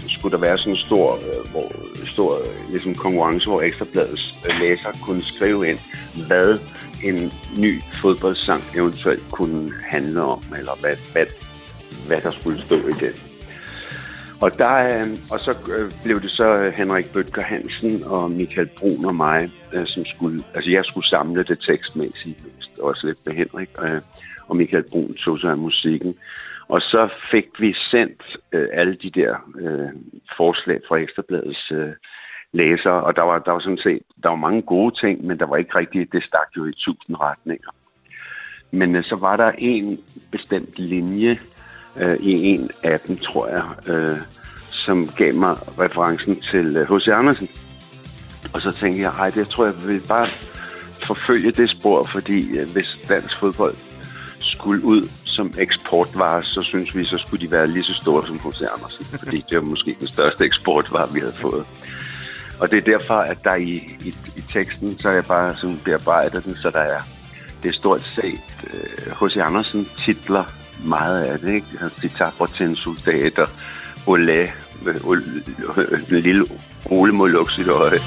[0.08, 1.72] skulle der være sådan en stor, øh, hvor,
[2.06, 2.38] stor
[2.70, 5.80] ligesom konkurrence, hvor Ekstrabladets øh, læser kunne skrive ind,
[6.28, 6.60] hvad
[7.04, 11.26] en ny fodboldsang eventuelt kunne handle om, eller hvad, hvad,
[12.08, 13.23] hvad der skulle stå i det.
[14.44, 18.70] Og, der, øh, og så øh, blev det så øh, Henrik Bøtger Hansen og Michael
[18.78, 19.50] Brun og mig,
[19.86, 22.40] som skulle, altså jeg skulle samle det tekstmæssigt,
[22.82, 23.70] også lidt med Henrik,
[24.48, 26.16] og Michael Brun tog sig af musikken.
[26.68, 29.36] Og så fik vi sendt alle de der
[30.38, 31.72] forslag fra Ekstrabladets
[32.52, 35.46] læsere, og der var, der var sådan set, der var mange gode ting, men der
[35.46, 37.70] var ikke rigtigt, det stak jo i tusind retninger.
[38.72, 39.98] Men så var der en
[40.32, 41.38] bestemt linje,
[41.98, 44.18] øh, i en af dem, tror jeg, øh,
[44.86, 47.08] som gav mig referencen til øh, H.C.
[47.08, 47.50] Andersen.
[48.54, 50.28] Og så tænkte jeg, ej, det tror jeg vil bare
[51.06, 53.76] forfølge det spor, fordi øh, hvis dansk fodbold
[54.40, 58.40] skulle ud som eksportvare, så synes vi, så skulle de være lige så store som
[58.40, 58.62] H.C.
[58.76, 61.66] Andersen, fordi det var måske den største eksportvare, vi havde fået.
[62.60, 65.82] Og det er derfor, at der i, i, i teksten, så er jeg bare sådan
[65.86, 67.00] bearbejdet den, så der er,
[67.64, 68.42] det er stort set
[69.20, 69.36] H.C.
[69.36, 70.44] Øh, Andersen titler
[70.84, 71.68] meget af det, ikke?
[71.82, 73.50] Altså, de tager til en soldat og
[74.06, 74.52] Olé,
[76.12, 76.46] en lille
[76.86, 78.00] Ole må lukke sit øje.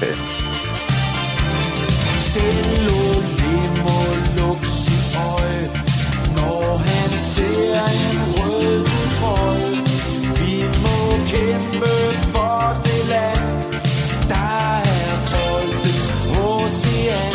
[6.35, 8.85] når han ser en rød
[9.17, 9.73] trøje.
[10.39, 10.99] Vi må
[11.33, 11.93] kæmpe
[12.33, 13.47] for det land,
[14.31, 14.53] der
[14.93, 16.07] er boldets
[16.47, 17.33] ocean.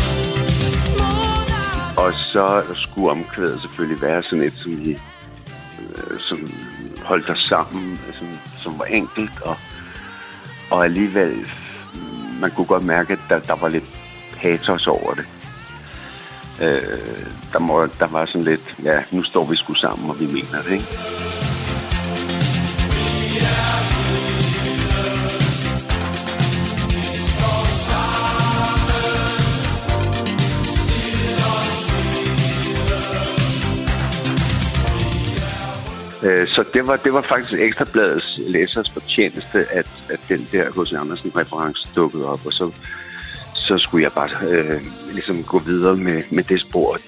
[1.97, 6.39] Og så skulle omkvædet selvfølgelig være sådan et, som vi øh, som
[7.05, 8.29] holdt os sammen, som,
[8.63, 9.57] som var enkelt, og,
[10.71, 11.49] og alligevel,
[12.41, 13.85] man kunne godt mærke, at der, der var lidt
[14.37, 15.27] patos over det.
[16.63, 20.27] Øh, der, må, der var sådan lidt, ja, nu står vi sgu sammen, og vi
[20.27, 20.87] mener det, ikke?
[23.37, 23.92] Øh,
[36.23, 40.93] så det var, det var faktisk Ekstrabladets læsers fortjeneste, at, at den der H.C.
[40.93, 42.73] Andersen-reference dukkede op, og så,
[43.55, 44.81] så skulle jeg bare øh,
[45.13, 46.99] ligesom gå videre med, med det spor.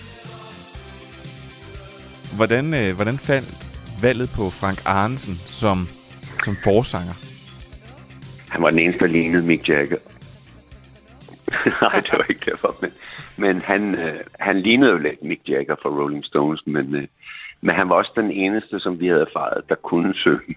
[2.36, 3.54] Hvordan, øh, hvordan faldt
[4.02, 5.88] valget på Frank Arnesen som,
[6.44, 7.14] som forsanger?
[8.48, 9.98] Han var den eneste, der lignede Mick Jagger.
[11.82, 12.76] Nej, det var ikke derfor.
[12.80, 12.90] Men,
[13.36, 17.06] men han, øh, han lignede jo lidt Mick Jagger fra Rolling Stones, men, øh,
[17.64, 20.54] men han var også den eneste, som vi havde erfaret, der kunne synge.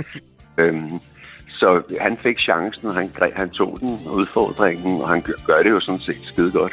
[0.60, 1.00] øhm,
[1.48, 5.80] så han fik chancen, og han, han tog den udfordringen, og han gør det jo
[5.80, 6.72] sådan set skide godt.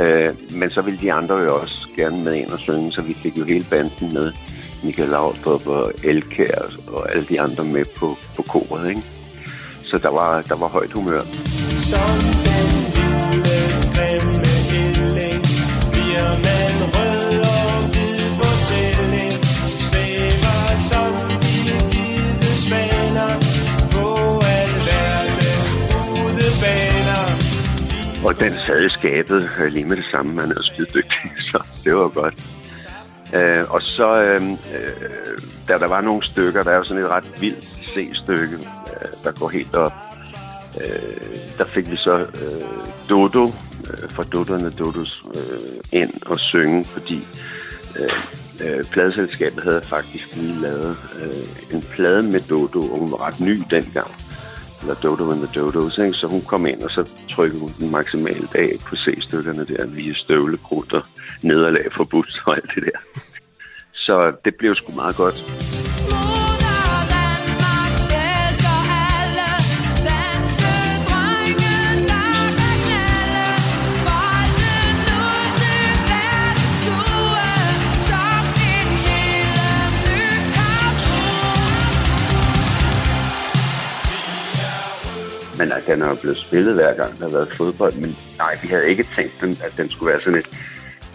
[0.00, 3.14] Øh, men så ville de andre jo også gerne med ind og synge, så vi
[3.14, 4.32] fik jo hele banden med.
[4.84, 9.02] Michael Laudrup og Elkær og alle de andre med på, på koret, ikke?
[9.82, 11.20] Så der var, der var højt humør.
[11.90, 12.68] Som den
[13.32, 13.58] lille
[13.94, 14.35] grimme
[28.26, 30.34] Og den sad i skabet øh, lige med det samme.
[30.34, 32.34] Man er skide dygtig, så det var godt.
[33.34, 37.08] Øh, og så, øh, øh, da der var nogle stykker, der er jo sådan et
[37.08, 39.92] ret vildt C-stykke, øh, der går helt op.
[40.80, 42.26] Øh, der fik vi så øh,
[43.10, 43.46] Dodo
[43.90, 47.28] øh, fra Doderne Dodos øh, ind og synge, fordi
[47.98, 48.10] øh,
[48.60, 53.40] øh, pladeselskabet havde faktisk lige lavet øh, en plade med Dodo, og hun var ret
[53.40, 54.25] ny dengang.
[54.86, 56.12] Eller Dodo and the Dodos, ikke?
[56.12, 60.14] Så hun kom ind, og så trykkede hun den maksimalt af på C-stykkerne der, via
[60.14, 61.02] støvlegrut og
[61.42, 63.20] nederlag forbudt og alt det der.
[63.94, 65.75] Så det blev sgu meget godt.
[85.58, 87.94] Men at den er jo blevet spillet hver gang, der har været fodbold.
[87.94, 90.48] Men nej, vi havde ikke tænkt, den, at den skulle være sådan et,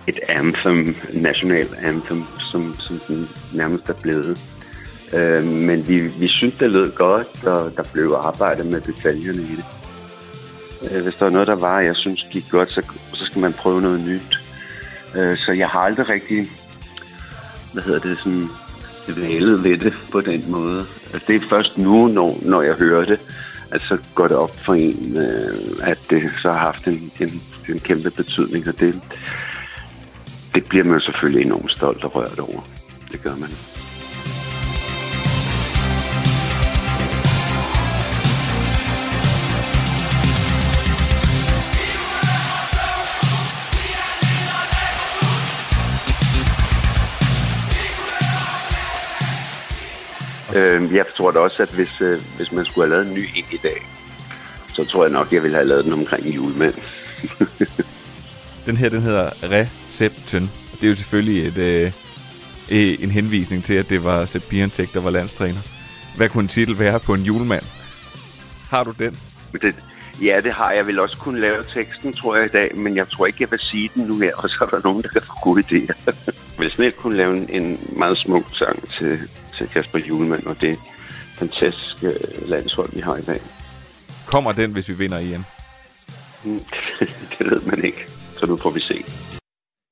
[0.08, 4.40] et anthem, national anthem, som, som den nærmest er blevet.
[5.14, 9.56] Øh, men vi, vi synes, det lød godt, og der blev arbejdet med detaljerne i
[9.56, 9.66] det.
[10.92, 12.82] Øh, hvis der er noget, der var, jeg synes gik godt, så,
[13.14, 14.40] så skal man prøve noget nyt.
[15.16, 16.48] Øh, så jeg har aldrig rigtig,
[17.74, 18.50] hvad hedder det, sådan
[19.08, 20.86] dvælet lidt det på den måde.
[21.14, 23.20] Altså, det er først nu, når, når jeg hører det,
[23.72, 27.42] at så går det op for en, øh, at det så har haft en, en,
[27.70, 29.02] en kæmpe betydning, og det,
[30.54, 32.62] det bliver man selvfølgelig enormt stolt og rørt over.
[33.12, 33.50] Det gør man.
[50.56, 53.28] Øh, jeg tror da også, at hvis, øh, hvis man skulle have lavet en ny
[53.36, 53.88] en i dag,
[54.68, 56.74] så tror jeg nok, jeg ville have lavet den omkring julemand.
[58.66, 60.52] Den her, den hedder Recepten.
[60.72, 61.92] Det er jo selvfølgelig et, øh,
[63.04, 65.60] en henvisning til, at det var Sepp Bierentek, der var landstræner.
[66.18, 67.64] Hvad kunne en titel være på en julemand?
[68.70, 69.18] Har du den?
[69.62, 69.76] Det,
[70.22, 73.10] ja, det har jeg vel også kunne lave teksten, tror jeg i dag, men jeg
[73.10, 75.22] tror ikke, jeg vil sige den nu her, og så er der nogen, der kan
[75.22, 75.94] få gode idéer.
[76.06, 79.20] jeg vil snart kunne lave en, en meget smuk sang til,
[79.62, 80.78] til Kasper Julemand, og det
[81.40, 82.14] fantastiske
[82.48, 83.42] landshold, vi har i dag.
[84.28, 85.46] Kommer den, hvis vi vinder igen?
[87.38, 88.08] det ved man ikke,
[88.40, 88.96] så nu får vi se.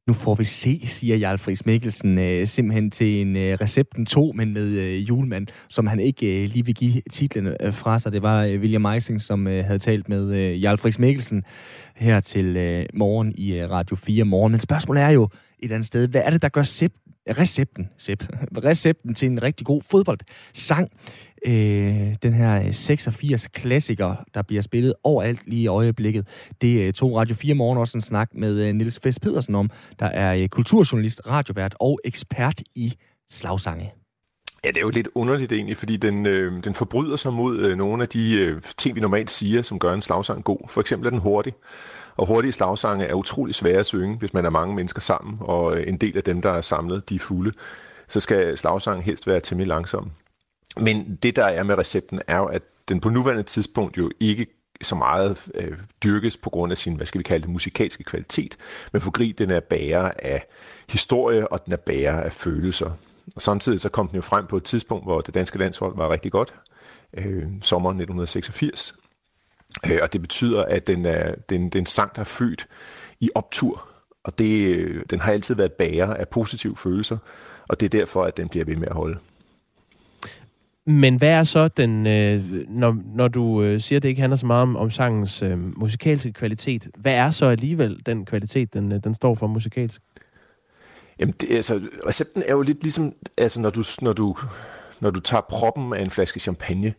[0.08, 4.32] Nu får vi se, siger Jarl Friis Mikkelsen, øh, simpelthen til en øh, recepten 2,
[4.36, 8.12] men med øh, julemand, som han ikke øh, lige vil give titlen øh, fra sig.
[8.12, 11.44] Det var øh, William Eising, som øh, havde talt med øh, Jarl Friis Mikkelsen
[11.96, 14.52] her til øh, morgen i øh, Radio 4 morgen.
[14.52, 15.30] Men spørgsmålet er jo
[15.60, 16.94] et andet sted, hvad er det, der gør Sepp
[17.38, 18.24] recepten, Sepp,
[18.64, 20.90] recepten til en rigtig god fodboldsang.
[21.46, 26.28] Øh, den her øh, 86 klassiker, der bliver spillet overalt lige i øjeblikket.
[26.62, 29.70] Det øh, tog Radio 4 Morgen også en snak med øh, Nils Fest Pedersen om,
[30.00, 32.94] der er øh, kulturjournalist, radiovært og ekspert i
[33.30, 33.99] slagsange.
[34.64, 37.78] Ja, det er jo lidt underligt egentlig, fordi den, øh, den forbryder sig mod øh,
[37.78, 40.70] nogle af de øh, ting, vi normalt siger, som gør en slagsang god.
[40.70, 41.54] For eksempel er den hurtig.
[42.16, 45.78] Og hurtige slagsange er utrolig svære at synge, hvis man er mange mennesker sammen, og
[45.78, 47.52] øh, en del af dem, der er samlet, de er fulde.
[48.08, 50.12] Så skal slagsangen helst være temmelig langsom.
[50.78, 54.48] Men det, der er med recepten, er jo, at den på nuværende tidspunkt jo ikke
[54.82, 58.58] så meget øh, dyrkes på grund af sin, hvad skal vi kalde det, musikalske kvalitet,
[58.94, 60.46] men for Grig, den er bærer af
[60.90, 62.92] historie, og den er bærer af følelser.
[63.36, 66.12] Og samtidig så kom den jo frem på et tidspunkt, hvor det danske landshold var
[66.12, 66.54] rigtig godt,
[67.18, 68.94] øh, sommeren 1986,
[69.88, 72.68] Øh, og det betyder, at den er, den, den sang, der er født
[73.20, 73.90] i optur,
[74.24, 77.18] og det, øh, den har altid været bærer af positive følelser,
[77.70, 79.20] og det er derfor, at den bliver ved med at holde.
[80.86, 84.36] Men hvad er så den, øh, når, når du øh, siger, at det ikke handler
[84.36, 88.92] så meget om, om sangens øh, musikalske kvalitet, hvad er så alligevel den kvalitet, den,
[88.92, 90.02] øh, den står for musikalsk?
[91.20, 94.36] Jamen, det, altså, recepten er jo lidt ligesom, altså, når du, når du,
[95.00, 96.94] når du tager proppen af en flaske champagne,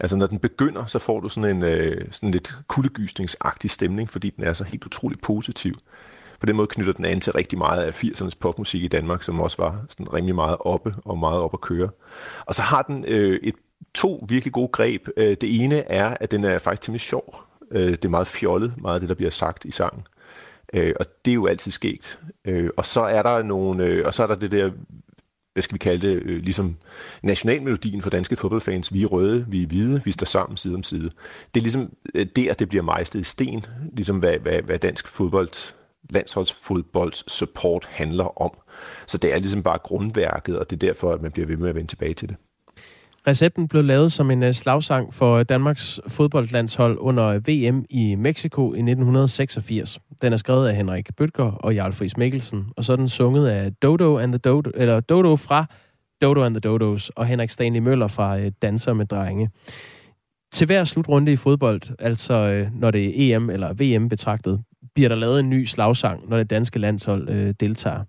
[0.00, 4.30] Altså når den begynder, så får du sådan en øh, sådan lidt kuldegysningsagtig stemning, fordi
[4.30, 5.74] den er så helt utrolig positiv.
[6.40, 9.40] På den måde knytter den an til rigtig meget af 80'ernes popmusik i Danmark, som
[9.40, 11.88] også var sådan rimelig meget oppe og meget op at køre.
[12.46, 13.54] Og så har den øh, et
[13.94, 15.08] to virkelig gode greb.
[15.16, 17.44] Øh, det ene er, at den er faktisk temmelig sjov.
[17.70, 20.00] Øh, det er meget fjollet, meget af det, der bliver sagt i sangen.
[20.00, 20.21] Øh,
[20.74, 22.18] Øh, og det er jo altid sket.
[22.44, 24.70] Øh, og så er der nogle, øh, og så er der det der
[25.52, 26.76] hvad skal vi kalde det, øh, ligesom
[27.22, 28.92] nationalmelodien for danske fodboldfans.
[28.92, 31.10] Vi er røde, vi er hvide, vi står sammen side om side.
[31.54, 35.08] Det er ligesom øh, der, det bliver mejstet i sten, ligesom hvad, hvad, hvad dansk
[35.08, 35.74] fodbold,
[36.10, 38.50] landsholdsfodbolds support handler om.
[39.06, 41.68] Så det er ligesom bare grundværket, og det er derfor, at man bliver ved med
[41.68, 42.36] at vende tilbage til det.
[43.26, 48.62] Recepten blev lavet som en øh, slagsang for Danmarks fodboldlandshold under øh, VM i Mexico
[48.62, 49.98] i 1986.
[50.22, 53.48] Den er skrevet af Henrik Bøtger og Jarl Friis Mikkelsen, og så er den sunget
[53.48, 55.66] af Dodo, and the Dodo, eller Dodo fra
[56.22, 59.50] Dodo and the Dodos og Henrik Stanley Møller fra øh, Danser med Drenge.
[60.52, 64.62] Til hver slutrunde i fodbold, altså når det er EM eller VM betragtet,
[64.94, 68.04] bliver der lavet en ny slagsang, når det danske landshold øh, deltager.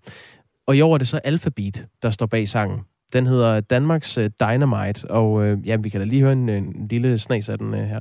[0.66, 2.80] Og i år er det så Alphabet, der står bag sangen.
[3.14, 6.56] Den hedder Danmarks øh, Dynamite, og øh, ja, vi kan da lige høre en, øh,
[6.56, 8.00] en lille snas af den øh, her.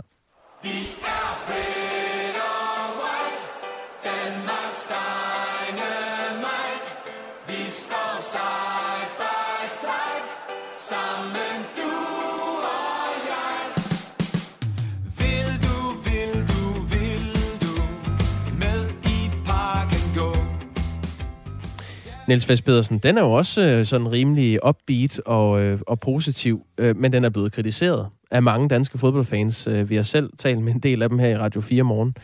[22.27, 26.65] Niels Vest Pedersen, den er jo også øh, sådan rimelig upbeat og, øh, og positiv,
[26.77, 29.67] øh, men den er blevet kritiseret af mange danske fodboldfans.
[29.67, 32.15] Øh, vi har selv talt med en del af dem her i Radio 4 morgen.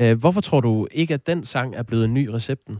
[0.00, 2.78] Øh, hvorfor tror du ikke, at den sang er blevet en ny recepten?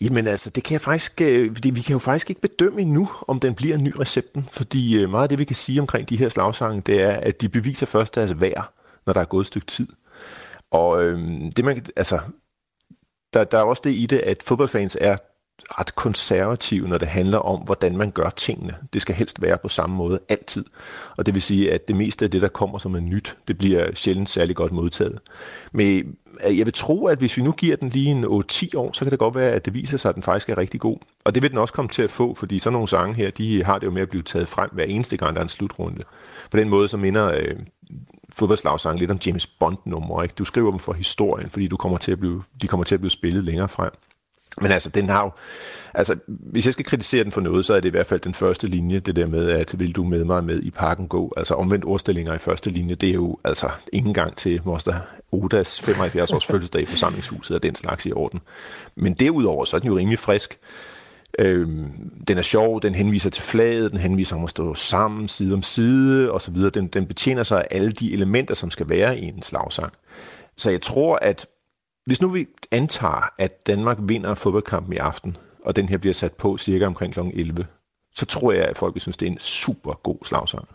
[0.00, 3.08] Jamen altså, det kan jeg faktisk, øh, fordi vi kan jo faktisk ikke bedømme endnu,
[3.28, 6.08] om den bliver en ny recepten, fordi øh, meget af det, vi kan sige omkring
[6.08, 8.72] de her slagsange, det er, at de beviser først deres værd,
[9.06, 9.86] når der er gået et stykke tid.
[10.70, 11.18] Og øh,
[11.56, 12.20] det man, altså,
[13.34, 15.16] der, der er også det i det, at fodboldfans er
[15.68, 18.76] ret konservative, når det handler om, hvordan man gør tingene.
[18.92, 20.64] Det skal helst være på samme måde altid.
[21.16, 23.58] Og det vil sige, at det meste af det, der kommer som er nyt, det
[23.58, 25.18] bliver sjældent særlig godt modtaget.
[25.72, 28.28] Men jeg vil tro, at hvis vi nu giver den lige en 8-10
[28.76, 30.80] år, så kan det godt være, at det viser sig, at den faktisk er rigtig
[30.80, 30.96] god.
[31.24, 33.64] Og det vil den også komme til at få, fordi sådan nogle sange her, de
[33.64, 36.02] har det jo med at blive taget frem hver eneste gang, der er en slutrunde.
[36.50, 37.56] På den måde, så minder øh,
[38.32, 40.22] fodboldslagsang lidt om James Bond-numre.
[40.22, 40.34] Ikke?
[40.38, 43.00] Du skriver dem for historien, fordi du kommer til at blive, de kommer til at
[43.00, 43.90] blive spillet længere frem.
[44.60, 45.30] Men altså, den har jo,
[45.94, 48.34] altså, hvis jeg skal kritisere den for noget, så er det i hvert fald den
[48.34, 51.32] første linje, det der med, at vil du med mig med i parken gå?
[51.36, 54.94] Altså omvendt ordstillinger i første linje, det er jo altså ingen gang til Moster
[55.32, 58.40] Odas 75 års fødselsdag i forsamlingshuset og den slags i orden.
[58.96, 60.58] Men derudover, så er den jo rimelig frisk.
[61.38, 61.92] Øhm,
[62.28, 65.62] den er sjov, den henviser til flaget, den henviser om at stå sammen, side om
[65.62, 66.56] side osv.
[66.56, 69.92] Den, den betjener sig af alle de elementer, som skal være i en slagsang.
[70.56, 71.46] Så jeg tror, at
[72.10, 76.32] hvis nu vi antager, at Danmark vinder fodboldkampen i aften, og den her bliver sat
[76.32, 77.20] på cirka omkring kl.
[77.20, 77.66] 11,
[78.14, 80.68] så tror jeg, at folk vil synes, det er en super god slagsang.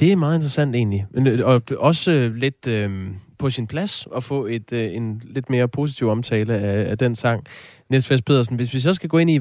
[0.00, 4.08] Det er meget interessant egentlig, men, øh, og også øh, lidt øh, på sin plads
[4.16, 7.44] at få et, øh, en lidt mere positiv omtale af, af den sang.
[7.90, 9.40] Niels Fæs Pedersen, hvis vi så skal gå ind i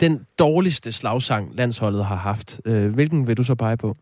[0.00, 3.96] den dårligste slagsang, landsholdet har haft, øh, hvilken vil du så pege på?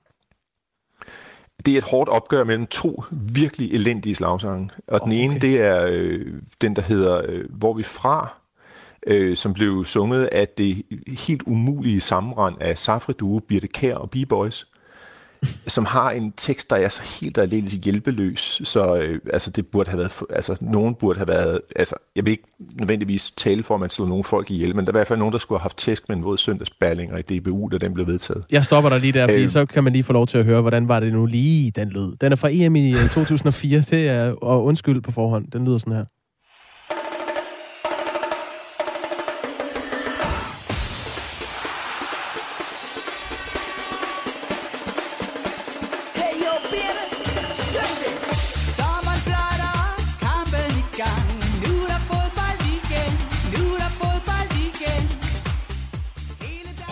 [1.66, 4.70] Det er et hårdt opgør mellem to virkelig elendige slagsange.
[4.86, 5.20] Og den okay.
[5.20, 6.26] ene, det er øh,
[6.60, 8.28] den, der hedder øh, Hvor vi fra,
[9.06, 14.10] øh, som blev sunget af det helt umulige sammenrend af Safri Duo, Birte Kær og
[14.10, 14.66] B-Boys
[15.66, 19.90] som har en tekst, der er så helt aldeles hjælpeløs, så øh, altså, det burde
[19.90, 22.44] have været, altså, nogen burde have været, altså, jeg vil ikke
[22.80, 25.18] nødvendigvis tale for, at man slår nogle folk ihjel, men der er i hvert fald
[25.18, 28.06] nogen, der skulle have haft tæsk med en våd søndagsballinger i DBU, da den blev
[28.06, 28.44] vedtaget.
[28.50, 30.44] Jeg stopper dig lige der, fordi øh, så kan man lige få lov til at
[30.44, 32.16] høre, hvordan var det nu lige, den lød.
[32.20, 35.92] Den er fra EM i 2004, det er, og undskyld på forhånd, den lyder sådan
[35.92, 36.04] her.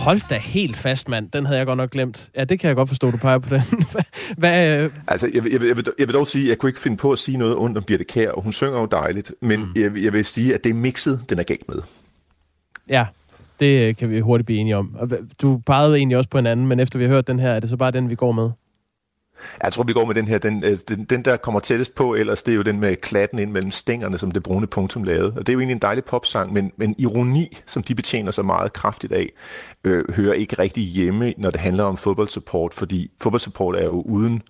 [0.05, 1.31] Hold da helt fast, mand.
[1.31, 2.31] Den havde jeg godt nok glemt.
[2.37, 3.63] Ja, det kan jeg godt forstå, du peger på den.
[4.39, 4.91] Hvad, øh...
[5.09, 7.13] Altså, jeg, jeg, jeg, vil, jeg vil dog sige, at jeg kunne ikke finde på
[7.13, 9.73] at sige noget ondt om Birte Kær, og hun synger jo dejligt, men mm.
[9.77, 11.77] jeg, jeg vil sige, at det er mixet, den er galt med.
[12.89, 13.07] Ja,
[13.61, 14.97] det kan vi hurtigt blive enige om.
[15.43, 17.61] Du pegede egentlig også på en anden, men efter vi har hørt den her, er
[17.61, 18.51] det så bare den, vi går med?
[19.63, 20.39] Jeg tror, vi går med den her.
[20.39, 23.39] Den, øh, den, den der kommer tættest på, ellers det er jo den med klatten
[23.39, 25.33] ind mellem stængerne, som det brune punktum lavede.
[25.37, 28.45] Og det er jo egentlig en dejlig popsang, men, men ironi, som de betjener sig
[28.45, 29.33] meget kraftigt af,
[29.85, 34.43] øh, hører ikke rigtig hjemme, når det handler om fodboldsupport, fordi fodboldsupport er jo uden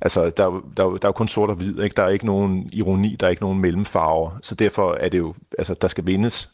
[0.00, 1.94] Altså, der, der, der er jo kun sort og hvid, ikke?
[1.94, 5.34] Der er ikke nogen ironi, der er ikke nogen mellemfarver, så derfor er det jo,
[5.58, 6.50] altså, der skal vindes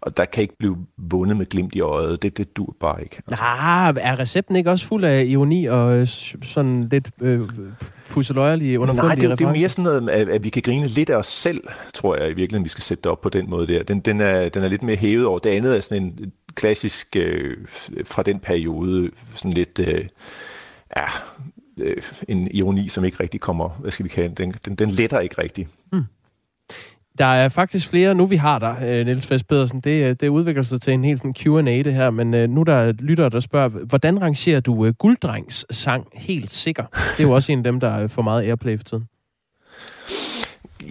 [0.00, 2.22] og der kan ikke blive vundet med glimt i øjet.
[2.22, 3.16] Det, det dur bare ikke.
[3.28, 3.44] Altså.
[3.44, 6.06] Nej, er recepten ikke også fuld af ironi og øh,
[6.42, 7.40] sådan lidt øh,
[8.08, 11.10] pusseløjerlige underfundige Nej, det, det er mere sådan noget, at, at vi kan grine lidt
[11.10, 13.66] af os selv, tror jeg i virkeligheden, vi skal sætte det op på den måde
[13.66, 13.82] der.
[13.82, 15.38] Den, den, er, den er lidt mere hævet over.
[15.38, 17.56] Det andet er sådan en klassisk øh,
[18.04, 19.78] fra den periode, sådan lidt...
[19.78, 20.04] Øh,
[20.96, 21.04] ja,
[21.80, 25.20] øh, en ironi, som ikke rigtig kommer, hvad skal vi kalde den, den, den letter
[25.20, 25.68] ikke rigtig.
[25.92, 26.02] Mm.
[27.18, 29.80] Der er faktisk flere, nu vi har dig, øh, Niels Fest Pedersen.
[29.80, 32.62] Det, øh, det udvikler sig til en helt sådan Q&A det her, men øh, nu
[32.62, 36.84] der er lytter, der spørger, hvordan rangerer du Gulddrengs sang helt sikker?
[36.92, 39.04] Det er jo også en af dem, der får meget airplay for tiden.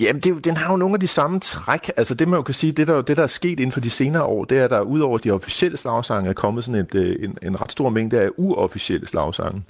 [0.01, 1.91] Jamen, det, den har jo nogle af de samme træk.
[1.97, 3.89] Altså det, man jo kan sige, det der, det der er sket inden for de
[3.89, 7.37] senere år, det er, at der udover de officielle slagsange er kommet sådan et, en,
[7.43, 9.63] en ret stor mængde af uofficielle slagsange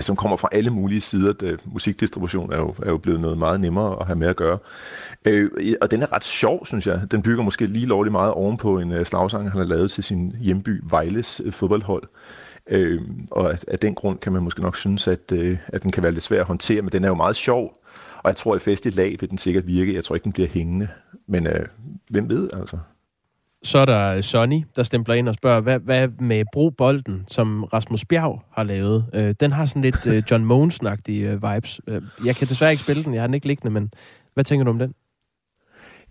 [0.00, 1.32] som kommer fra alle mulige sider.
[1.32, 4.58] Det, musikdistribution er jo, er jo blevet noget meget nemmere at have med at gøre.
[5.24, 7.00] Øh, og den er ret sjov, synes jeg.
[7.10, 10.36] Den bygger måske lige lovligt meget ovenpå en uh, slagsang, han har lavet til sin
[10.40, 12.02] hjemby Vejles øh, fodboldhold.
[12.70, 15.90] Øh, og af, af den grund kan man måske nok synes, at, øh, at den
[15.90, 17.74] kan være lidt svær at håndtere, men den er jo meget sjov.
[18.22, 19.94] Og jeg tror, at fest i lag vil den sikkert virke.
[19.94, 20.88] Jeg tror ikke, den bliver hængende.
[21.26, 21.66] Men øh,
[22.10, 22.78] hvem ved, altså?
[23.62, 27.64] Så er der Sonny, der stempler ind og spørger, hvad, hvad med Bro Bolden, som
[27.64, 29.06] Rasmus Bjerg har lavet?
[29.14, 31.80] Øh, den har sådan lidt øh, John Mogensen-agtige øh, vibes.
[31.86, 33.90] Øh, jeg kan desværre ikke spille den, jeg har den ikke liggende, men
[34.34, 34.94] hvad tænker du om den?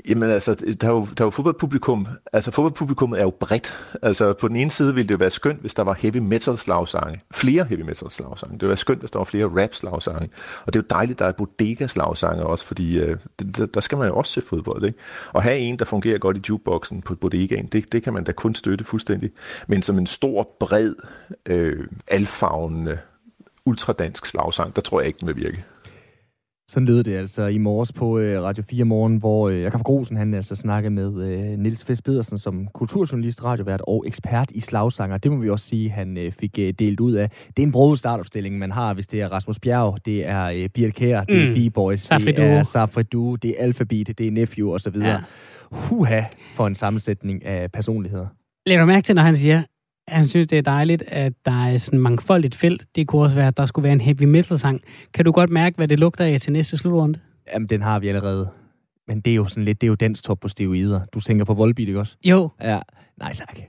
[0.10, 2.08] Jamen altså, der er jo, der er jo fodboldpublikum.
[2.34, 3.80] Altså fodboldpublikummet er jo bredt.
[4.02, 6.58] Altså på den ene side ville det jo være skønt, hvis der var heavy metal
[6.58, 7.20] slagsange.
[7.32, 8.54] Flere heavy metal slagsange.
[8.54, 10.30] Det ville være skønt, hvis der var flere rap slagsange.
[10.66, 13.18] Og det er jo dejligt, der er bodega slagsange også, fordi øh,
[13.58, 14.86] der, der skal man jo også se fodbold.
[14.86, 15.00] Ikke?
[15.34, 18.32] Og have en, der fungerer godt i jukeboxen på bodegaen, det, det kan man da
[18.32, 19.32] kun støtte fuldstændig.
[19.68, 20.96] Men som en stor, bred,
[21.46, 22.98] øh, alfavnende,
[23.66, 25.64] ultradansk slagsang, der tror jeg ikke, den vil virke.
[26.72, 30.18] Sådan lød det altså i morges på øh, Radio 4 Morgen, hvor øh, Jakob Grosen
[30.18, 35.18] han altså snakkede med øh, Nils Fest Pedersen som kulturjournalist, radiovært og ekspert i slagsanger.
[35.18, 37.30] Det må vi også sige, han øh, fik øh, delt ud af.
[37.30, 40.70] Det er en broet startopstilling, man har, hvis det er Rasmus Bjerg, det er øh,
[40.70, 41.72] Birte Kjær, det er mm.
[41.72, 44.98] B-Boys, det er Safri Du, det er Alphabet, det er Nephew osv.
[44.98, 45.18] Ja.
[45.72, 46.22] Huha
[46.54, 48.28] for en sammensætning af personligheder.
[48.66, 49.64] Læg du mærke til, når han siger,
[50.08, 52.86] han synes, det er dejligt, at der er sådan mangfoldigt felt.
[52.96, 54.82] Det kunne også være, at der skulle være en heavy metal-sang.
[55.14, 57.20] Kan du godt mærke, hvad det lugter af til næste slutrunde?
[57.54, 58.50] Jamen, den har vi allerede.
[59.08, 61.02] Men det er jo sådan lidt, det er jo dens top på steroider.
[61.14, 62.16] Du tænker på Volbeat, ikke også?
[62.26, 62.50] Jo.
[62.62, 62.80] Ja.
[63.20, 63.60] Nej, tak.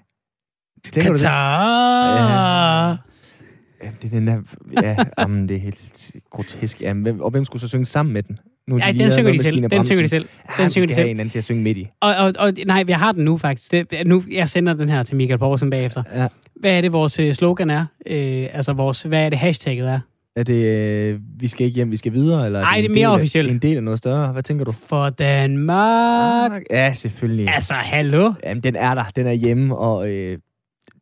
[0.93, 2.91] Tænker Katar!
[2.91, 3.01] Du det?
[3.83, 4.43] Ja, det er den der,
[4.83, 6.81] ja, jamen, det er helt grotesk.
[6.83, 8.39] Jamen, og hvem skulle så synge sammen med den?
[8.69, 9.71] Nu ja, de den synger de selv.
[9.71, 10.29] Den synger de selv.
[10.59, 11.09] Den synger de selv.
[11.09, 11.89] en anden til at synge midt i.
[12.01, 13.73] Og, og, og nej, vi har den nu faktisk.
[13.73, 16.03] Det, nu, jeg sender den her til Michael Poulsen bagefter.
[16.15, 16.27] Ja.
[16.61, 17.87] Hvad er det, vores øh, slogan er?
[18.07, 20.01] Øh, altså, vores, hvad er det, hashtagget er?
[20.37, 22.47] Er det, øh, vi skal ikke hjem, vi skal videre?
[22.47, 23.51] Eller Nej, det er, det er mere officielt.
[23.51, 24.33] En del af noget større.
[24.33, 24.73] Hvad tænker du?
[24.73, 26.53] For Danmark.
[26.53, 27.49] Ah, ja, selvfølgelig.
[27.55, 28.33] Altså, hallo?
[28.45, 29.05] Jamen, den er der.
[29.17, 30.39] Den er hjemme, og øh,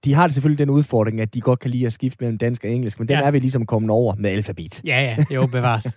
[0.05, 2.65] de har det selvfølgelig den udfordring, at de godt kan lide at skifte mellem dansk
[2.65, 3.25] og engelsk, men den ja.
[3.25, 4.81] er vi ligesom kommet over med alfabet.
[4.85, 5.35] Ja, ja.
[5.35, 5.87] Jo, bevares.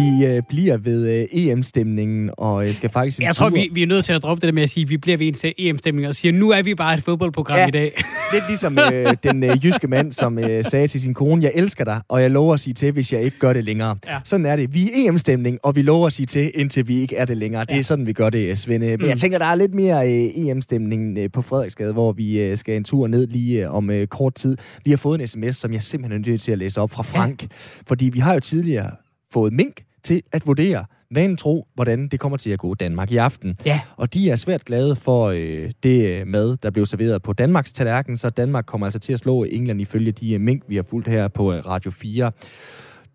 [0.00, 3.20] Vi øh, bliver ved øh, EM-stemningen, og øh, skal faktisk...
[3.20, 4.90] Jeg tror, vi, vi er nødt til at droppe det der med at sige, at
[4.90, 7.70] vi bliver ved en EM-stemning, og siger, nu er vi bare et fodboldprogram ja, i
[7.70, 7.92] dag.
[8.32, 11.84] lidt ligesom øh, den øh, jyske mand, som øh, sagde til sin kone, jeg elsker
[11.84, 13.96] dig, og jeg lover at sige til, hvis jeg ikke gør det længere.
[14.06, 14.18] Ja.
[14.24, 14.74] Sådan er det.
[14.74, 17.64] Vi er EM-stemning, og vi lover at sige til, indtil vi ikke er det længere.
[17.64, 18.86] Det er sådan, vi gør det, Svende.
[18.86, 19.08] Men mm.
[19.08, 22.76] jeg tænker, der er lidt mere øh, EM-stemning øh, på Frederiksgade, hvor vi øh, skal
[22.76, 24.56] en tur ned lige øh, om øh, kort tid.
[24.84, 27.02] Vi har fået en sms, som jeg simpelthen er nødt til at læse op fra
[27.02, 27.42] Frank.
[27.42, 27.48] Ja.
[27.86, 28.90] Fordi vi har jo tidligere
[29.32, 33.16] fået mink til at vurdere, vanen tro, hvordan det kommer til at gå Danmark i
[33.16, 33.56] aften.
[33.64, 33.80] Ja.
[33.96, 38.16] Og de er svært glade for øh, det mad, der blev serveret på Danmarks tallerken,
[38.16, 41.08] så Danmark kommer altså til at slå England ifølge de øh, mink, vi har fulgt
[41.08, 42.32] her på øh, Radio 4.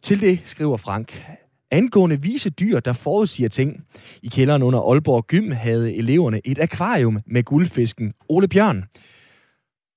[0.02, 1.26] Til det skriver Frank,
[1.72, 3.84] Angående vise dyr, der forudsiger ting.
[4.24, 8.86] I kælderen under Aalborg Gym havde eleverne et akvarium med guldfisken Ole Bjørn.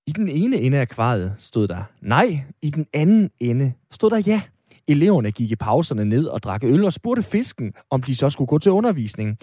[0.07, 4.23] I den ene ende af akvariet stod der nej, i den anden ende stod der
[4.27, 4.41] ja.
[4.89, 8.49] Eleverne gik i pauserne ned og drak øl og spurgte fisken, om de så skulle
[8.49, 9.39] gå til undervisning.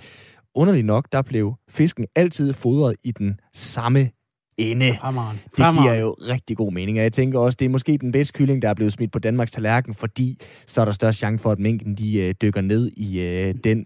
[0.55, 4.09] Underligt nok, der blev fisken altid fodret i den samme
[4.57, 4.97] ende.
[5.01, 5.39] Fremaren.
[5.57, 8.33] Det giver jo rigtig god mening, og jeg tænker også, det er måske den bedste
[8.33, 11.51] kylling, der er blevet smidt på Danmarks tallerken, fordi så er der større chance for,
[11.51, 13.85] at mængden de øh, dykker ned i øh, den.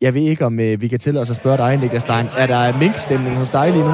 [0.00, 2.26] Jeg ved ikke, om øh, vi kan tillade os at spørge dig, Niklas Stein.
[2.38, 3.90] Er der minkstemning hos dig lige nu?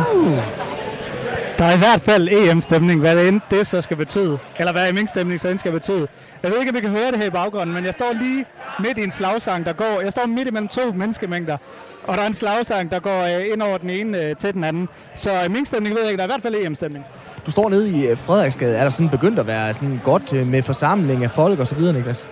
[1.58, 4.38] Der er i hvert fald EM-stemning, hvad det end det så skal betyde.
[4.58, 6.06] Eller hvad minkstemning så end skal betyde.
[6.42, 8.44] Jeg ved ikke, om I kan høre det her i baggrunden, men jeg står lige
[8.78, 10.00] midt i en slagsang, der går.
[10.00, 11.56] Jeg står midt imellem to menneskemængder.
[12.04, 14.64] Og der er en slagsang, der går øh, ind over den ene øh, til den
[14.64, 14.88] anden.
[15.16, 17.04] Så øh, minkstemning ved jeg ikke, der er i hvert fald EM-stemning.
[17.46, 18.76] Du står nede i øh, Frederiksgade.
[18.76, 21.74] Er der sådan begyndt at være sådan godt øh, med forsamling af folk og så
[21.74, 22.28] videre, Niklas?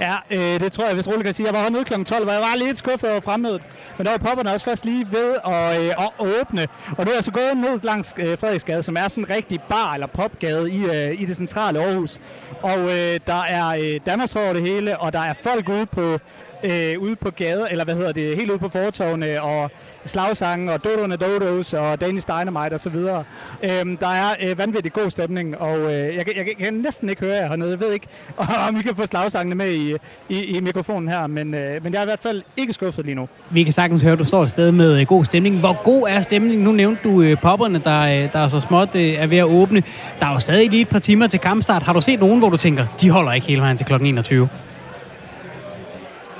[0.00, 1.46] Ja, øh, det tror jeg, hvis roligt kan sige.
[1.46, 2.04] Jeg var hernede kl.
[2.04, 3.62] 12, hvor jeg var lidt skuffet over fremmødet.
[3.96, 6.66] Men der var popperne også først lige ved at, øh, at åbne.
[6.98, 9.60] Og nu er jeg så gået ned langs øh, Frederiksgade, som er sådan en rigtig
[9.60, 12.20] bar- eller popgade i, øh, i det centrale Aarhus.
[12.62, 16.18] Og øh, der er øh, Danmarks over det hele, og der er folk ude på
[16.64, 19.70] øh, ude på gader, eller hvad hedder det, helt ude på fortovene, og
[20.06, 23.24] slagsange, og Dodo'ne Dodos, og Danish Dynamite og så videre.
[23.62, 27.24] Øhm, der er øh, vanvittig god stemning, og øh, jeg, jeg, jeg, kan næsten ikke
[27.24, 27.70] høre jer hernede.
[27.70, 28.06] Jeg ved ikke,
[28.68, 29.96] om I kan få slagsangene med i,
[30.28, 33.14] i, i mikrofonen her, men, øh, men jeg er i hvert fald ikke skuffet lige
[33.14, 33.28] nu.
[33.50, 35.58] Vi kan sagtens høre, at du står et sted med øh, god stemning.
[35.58, 36.64] Hvor god er stemningen?
[36.64, 39.44] Nu nævnte du øh, popperne, der, øh, der er så småt øh, er ved at
[39.44, 39.82] åbne.
[40.20, 41.82] Der er jo stadig lige et par timer til kampstart.
[41.82, 43.94] Har du set nogen, hvor du tænker, de holder ikke hele vejen til kl.
[43.94, 44.48] 21?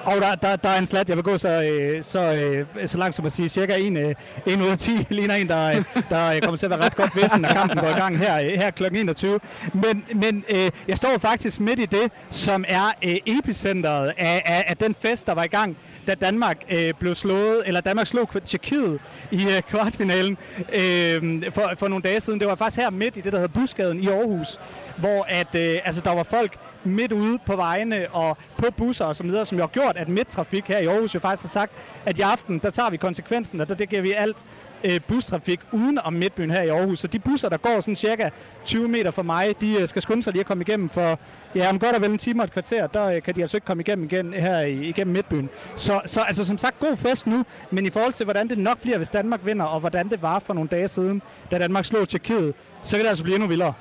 [0.07, 2.99] Og der, der, der er en slat, jeg vil gå så, øh, så, øh, så
[2.99, 4.15] langt som at sige, cirka en, øh,
[4.47, 6.97] en ud af 10 ligner en, der, øh, der øh, kommer til at være ret
[6.97, 8.85] godt vissen, når kampen går i gang her, øh, her kl.
[8.93, 9.41] 21.
[9.73, 14.65] Men, men øh, jeg står faktisk midt i det, som er øh, epicentret af, af,
[14.69, 15.77] af den fest, der var i gang,
[16.07, 19.01] da Danmark øh, blev slået, eller Danmark slog Tjekkiet
[19.31, 20.39] i øh, kvartfinalen
[20.73, 22.41] øh, for, for nogle dage siden.
[22.41, 24.61] Det var faktisk her midt i det, der hedder Busgaden i Aarhus,
[24.97, 29.17] hvor at, øh, altså, der var folk midt ude på vejene og på busser og
[29.17, 31.73] så videre, som jo har gjort, at midttrafik her i Aarhus jo faktisk har sagt,
[32.07, 34.37] at i aften, der tager vi konsekvensen, og der det giver vi alt
[34.85, 36.99] øh, bustrafik uden om Midtbyen her i Aarhus.
[36.99, 38.31] Så de busser, der går sådan cirka
[38.65, 41.19] 20 meter fra mig, de øh, skal skynde sig lige at komme igennem for,
[41.55, 43.57] ja, om godt og vel en time og et kvarter, der øh, kan de altså
[43.57, 45.49] ikke komme igennem igen her igennem Midtbyen.
[45.77, 48.81] Så, så altså som sagt, god fest nu, men i forhold til, hvordan det nok
[48.81, 52.09] bliver, hvis Danmark vinder, og hvordan det var for nogle dage siden, da Danmark slog
[52.09, 53.73] Tjekkiet, så kan det altså blive endnu vildere.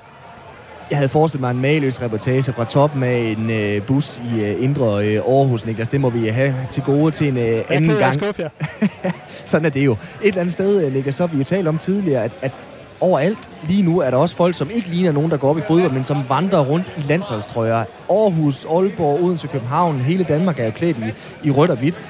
[0.90, 4.62] Jeg havde forestillet mig en mageløs reportage fra toppen af en øh, bus i øh,
[4.62, 5.88] Indre øh, Aarhus, Niklas.
[5.88, 8.14] Det må vi have til gode til en øh, anden jeg gang.
[8.14, 9.10] Skuffe, ja.
[9.44, 9.92] Sådan er det jo.
[9.92, 12.52] Et eller andet sted, øh, Niklas, så vi jo talt om tidligere, at, at
[13.00, 15.60] overalt lige nu er der også folk, som ikke ligner nogen, der går op i
[15.60, 17.84] fodbold, men som vandrer rundt i landsholdstrøjer.
[18.10, 21.02] Aarhus, Aalborg, Odense, København, hele Danmark er jo klædt i,
[21.48, 22.00] i rødt og hvidt.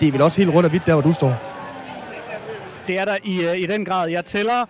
[0.00, 1.34] Det er vel også helt rødt og hvidt, der hvor du står?
[2.86, 4.08] Det er der i, øh, i den grad.
[4.08, 4.64] Jeg tæller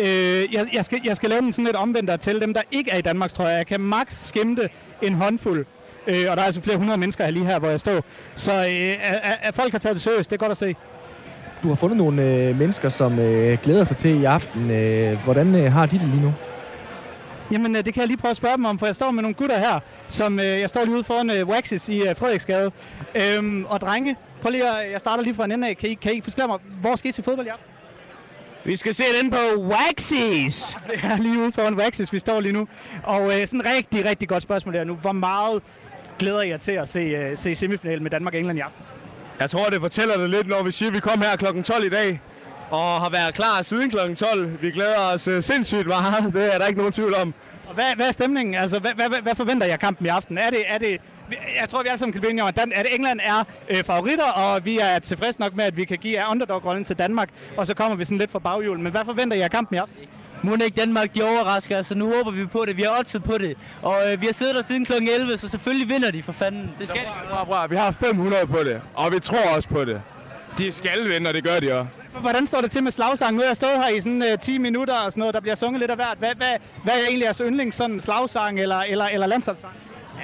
[0.00, 2.90] Øh, jeg, jeg, skal, jeg skal lave den sådan lidt omvendt tælle dem, der ikke
[2.90, 3.56] er i Danmarks trøje.
[3.56, 4.68] Jeg kan max skimte
[5.02, 5.66] en håndfuld.
[6.06, 8.04] Øh, og der er altså flere hundrede mennesker her lige her, hvor jeg står.
[8.34, 10.76] Så øh, at, at folk har taget det seriøst, det er godt at se.
[11.62, 14.70] Du har fundet nogle øh, mennesker, som øh, glæder sig til i aften.
[14.70, 16.32] Øh, hvordan øh, har de det lige nu?
[17.52, 19.22] Jamen, øh, det kan jeg lige prøve at spørge dem om, for jeg står med
[19.22, 22.70] nogle gutter her, som øh, jeg står lige ude foran øh, Waxis i øh, Frederiksgade.
[23.14, 25.76] Øhm, og drenge, prøv lige at, jeg starter lige fra en ende af.
[25.76, 27.69] Kan I, kan I fortælle mig, hvor skal I se fodbold i aften?
[28.64, 30.76] Vi skal se den på Waxis.
[30.90, 32.68] Det er lige ude foran Waxis, vi står lige nu.
[33.04, 34.94] Og øh, sådan en rigtig, rigtig godt spørgsmål der nu.
[34.94, 35.62] Hvor meget
[36.18, 38.84] glæder jeg til at se, uh, se semifinalen med Danmark og England i aften?
[39.40, 41.62] Jeg tror, det fortæller det lidt, når vi siger, at vi kom her kl.
[41.62, 42.20] 12 i dag.
[42.70, 44.14] Og har været klar siden kl.
[44.14, 44.62] 12.
[44.62, 46.32] Vi glæder os uh, sindssygt meget.
[46.34, 47.34] Det er der ikke nogen tvivl om.
[47.68, 48.54] Og hvad, hvad er stemningen?
[48.54, 50.38] Altså, hvad, hvad, hvad forventer jeg kampen i aften?
[50.38, 51.00] Er det, er det,
[51.60, 54.78] jeg tror, vi alle sammen kan blive om, at, England er øh, favoritter, og vi
[54.78, 58.04] er tilfredse nok med, at vi kan give underdog-rollen til Danmark, og så kommer vi
[58.04, 58.82] sådan lidt fra baghjulen.
[58.82, 59.96] Men hvad forventer jeg af kampen i aften?
[60.42, 62.76] Må ikke Danmark, de overrasker, så nu håber vi på det.
[62.76, 64.92] Vi har oddset på det, og øh, vi har siddet der siden kl.
[64.92, 66.70] 11, så selvfølgelig vinder de for fanden.
[66.78, 67.06] Det skal de.
[67.30, 67.66] Bra, bra.
[67.66, 70.02] Vi har 500 på det, og vi tror også på det.
[70.58, 71.86] De skal vinde, og det gør de også.
[72.20, 73.34] Hvordan står det til med slagsang?
[73.34, 75.54] Nu har jeg stået her i sådan øh, 10 minutter og sådan noget, der bliver
[75.54, 76.18] sunget lidt af hvert.
[76.18, 79.72] Hvad, hvad, hvad er egentlig jeres yndlings sådan slagsang eller, eller, eller landsholdssang?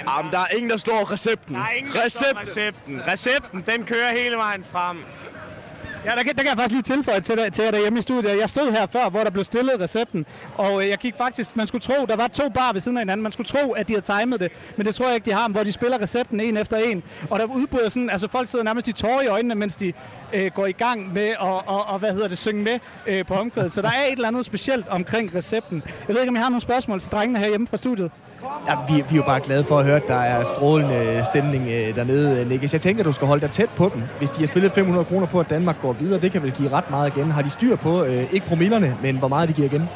[0.07, 1.55] Jamen, der er ingen, der slår recepten.
[1.55, 2.39] Der er ingen, der recepten.
[2.43, 3.03] recepten.
[3.09, 4.99] Recepten, den kører hele vejen frem.
[6.07, 8.39] Ja, der kan, der kan jeg faktisk lige tilføje til, til jer derhjemme i studiet.
[8.41, 11.67] Jeg stod her før, hvor der blev stillet recepten, og øh, jeg gik faktisk, man
[11.67, 13.93] skulle tro, der var to bar ved siden af hinanden, man skulle tro, at de
[13.93, 16.57] havde timet det, men det tror jeg ikke, de har, hvor de spiller recepten en
[16.57, 19.77] efter en, og der udbryder sådan, altså folk sidder nærmest i tårer i øjnene, mens
[19.77, 19.93] de
[20.33, 23.35] øh, går i gang med at, og, og, hvad hedder det, synge med øh, på
[23.35, 23.73] omkvædet.
[23.73, 25.83] Så der er et eller andet specielt omkring recepten.
[26.09, 28.11] Jeg ved ikke, om I har nogle spørgsmål til drengene herhjemme fra studiet?
[28.69, 31.65] Ja, vi, vi er jo bare glade for at høre, at der er strålende stemning
[31.65, 32.73] øh, dernede, Nikkes.
[32.73, 34.03] Jeg tænker, du skal holde dig tæt på dem.
[34.19, 36.73] Hvis de har spillet 500 kroner på, at Danmark går videre, det kan vel give
[36.73, 37.31] ret meget igen.
[37.31, 39.89] Har de styr på, øh, ikke promillerne, men hvor meget de giver igen?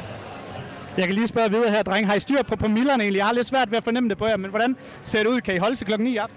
[0.96, 2.06] Jeg kan lige spørge videre her, dreng.
[2.06, 3.18] Har I styr på promillerne egentlig?
[3.18, 5.40] Jeg har lidt svært ved at fornemme det på jer, men hvordan ser det ud?
[5.40, 6.36] Kan I holde til klokken 9 i aften?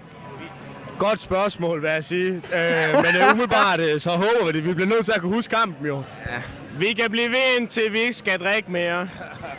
[0.98, 2.28] Godt spørgsmål, vil jeg sige.
[2.28, 4.66] Øh, men øh, umiddelbart, øh, så håber vi det.
[4.66, 6.02] Vi bliver nødt til at kunne huske kampen, jo.
[6.26, 6.40] Ja.
[6.78, 9.08] Vi kan blive ved, indtil vi ikke skal drikke mere.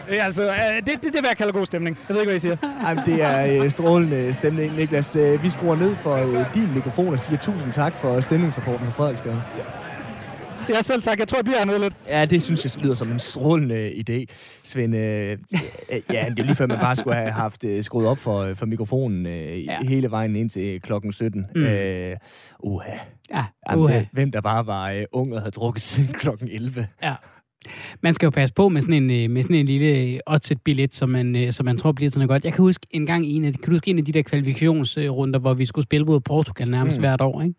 [0.09, 1.97] Det, altså, det, det, det vil jeg kalde god stemning.
[2.09, 2.57] Jeg ved ikke, hvad I siger.
[2.88, 5.16] Jamen, det er øh, strålende stemning, Niklas.
[5.16, 8.93] Øh, vi skruer ned for øh, din mikrofon og siger tusind tak for stemningsrapporten fra
[8.93, 9.41] Frederiksgade.
[9.57, 9.63] Ja.
[10.70, 11.20] Ja, selv tak.
[11.20, 11.95] Jeg tror, jeg bliver noget lidt.
[12.07, 14.26] Ja, det synes jeg lyder som en strålende idé,
[14.63, 14.95] Svend.
[14.95, 15.38] Øh,
[16.13, 18.66] ja, det er lige før, man bare skulle have haft øh, skruet op for, for
[18.66, 19.78] mikrofonen øh, ja.
[19.84, 21.45] hele vejen ind til klokken 17.
[21.55, 21.63] Mm.
[21.63, 22.18] Øh,
[22.59, 22.97] uha.
[23.30, 23.45] Ja.
[23.69, 26.88] Jamen, hvem der bare var øh, ung og havde drukket siden klokken 11.
[27.03, 27.15] Ja.
[28.01, 30.95] Man skal jo passe på med sådan en, øh, med sådan en lille oddset billet,
[30.95, 32.45] som man, øh, som man tror bliver sådan godt.
[32.45, 35.39] Jeg kan huske en gang en af, kan du huske en af de der kvalifikationsrunder,
[35.39, 37.01] hvor vi skulle spille mod Portugal nærmest mm.
[37.01, 37.55] hvert år, ikke?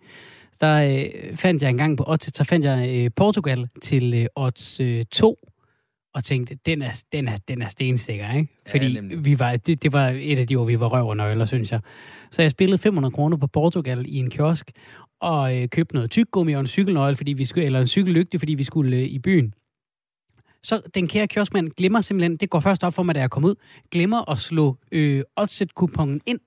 [0.61, 4.27] Der øh, fandt jeg en gang på odds, så fandt jeg øh, Portugal til øh,
[4.37, 5.37] odds øh, 2,
[6.17, 8.49] og tænkte, den er, den er, den er stensikker, ikke?
[8.67, 9.25] Ja, Fordi nemlig.
[9.25, 11.73] vi var, det, det var et af de år, vi var røv og nøgler, synes
[11.73, 11.81] jeg.
[12.31, 14.71] Så jeg spillede 500 kroner på Portugal i en kiosk,
[15.21, 18.55] og øh, købte noget tyggegummi og en cykelnøgle, fordi vi skulle, eller en cykellygte, fordi
[18.55, 19.55] vi skulle øh, i byen.
[20.63, 23.45] Så den kære kioskmand glemmer simpelthen, det går først op for mig, da jeg kom
[23.45, 23.55] ud,
[23.91, 26.41] glemmer at slå øh, oddset-kupongen ind.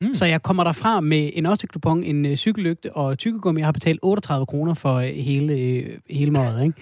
[0.00, 0.14] Mm.
[0.14, 3.60] Så jeg kommer derfra med en oddset-kupon, en øh, cykellygte og tyggegummi.
[3.60, 6.80] Jeg har betalt 38 kroner for øh, hele, øh, hele måret, ikke?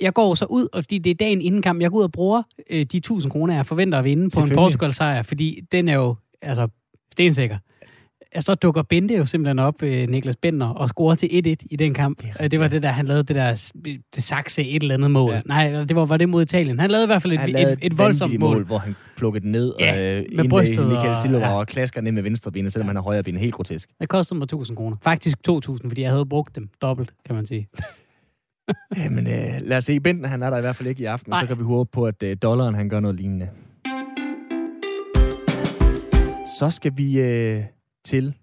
[0.00, 2.12] Jeg går så ud, og fordi det er dagen inden kamp, jeg går ud og
[2.12, 4.50] bruger øh, de 1000 kroner, jeg forventer at vinde på en.
[4.54, 6.68] Portugal-sejr, fordi den er jo altså,
[7.12, 7.58] stensikker.
[8.36, 11.76] Og så dukker Bente jo simpelthen op, øh, Niklas Bender, og scorer til 1-1 i
[11.76, 12.22] den kamp.
[12.40, 13.70] Det, det var det der, han lavede det der
[14.14, 15.30] det sakse et eller andet mål.
[15.30, 15.36] Ja.
[15.36, 15.42] Ja.
[15.46, 16.80] Nej, det var, var det mod Italien.
[16.80, 18.64] Han lavede i hvert fald et, lavede et, et voldsomt vanvittigt mål.
[18.64, 21.58] hvor han plukkede den ned Ja, øh, med ind brystet Michael og- Silva ja.
[21.58, 23.36] og klasker ned med venstre benet, selvom han har højre ben.
[23.36, 23.88] Helt grotesk.
[24.00, 24.96] Det kostede mig 1000 kroner.
[25.02, 27.68] Faktisk 2000, fordi jeg havde brugt dem dobbelt, kan man sige.
[28.96, 30.00] Jamen, øh, lad os se.
[30.00, 31.48] Benten, han er der i hvert fald ikke i aften, og så Nej.
[31.48, 33.48] kan vi håbe på, at øh, dollaren, han gør noget lignende.
[36.58, 37.60] Så skal vi øh,
[38.06, 38.34] til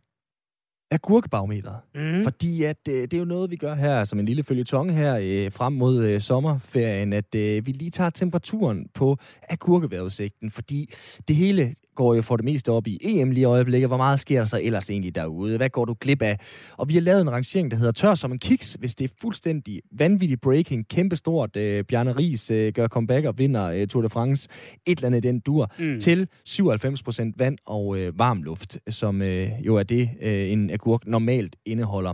[0.92, 1.80] agurkebarometeret.
[1.96, 2.24] Mm.
[2.24, 5.20] Fordi at, øh, det er jo noget, vi gør her som en lille følgetong her
[5.22, 9.18] øh, frem mod øh, sommerferien, at øh, vi lige tager temperaturen på
[9.50, 10.90] agurkevejrudsigten, fordi
[11.28, 13.90] det hele går jo for det meste op i EM lige i øjeblikket.
[13.90, 15.58] Hvor meget sker der så ellers egentlig derude?
[15.58, 16.38] Hvad går du glip af?
[16.78, 19.14] Og vi har lavet en rangering, der hedder tør som en kiks, hvis det er
[19.22, 21.56] fuldstændig vanvittig breaking, kæmpestort.
[21.56, 24.50] Øh, Bjarne Ries øh, gør comeback og vinder øh, Tour de France.
[24.86, 25.72] Et eller andet den dur.
[25.80, 26.00] Mm.
[26.00, 31.08] Til 97% vand og øh, varm luft, som øh, jo er det, øh, en agurk
[31.08, 32.14] normalt indeholder.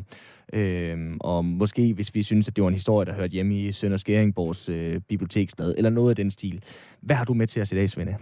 [0.54, 3.72] Øhm, og måske, hvis vi synes, at det var en historie, der hørte hjemme i
[3.72, 6.64] Sønder Skæringborgs øh, biblioteksblad, eller noget af den stil.
[7.02, 8.16] Hvad har du med til os i dag, Svende?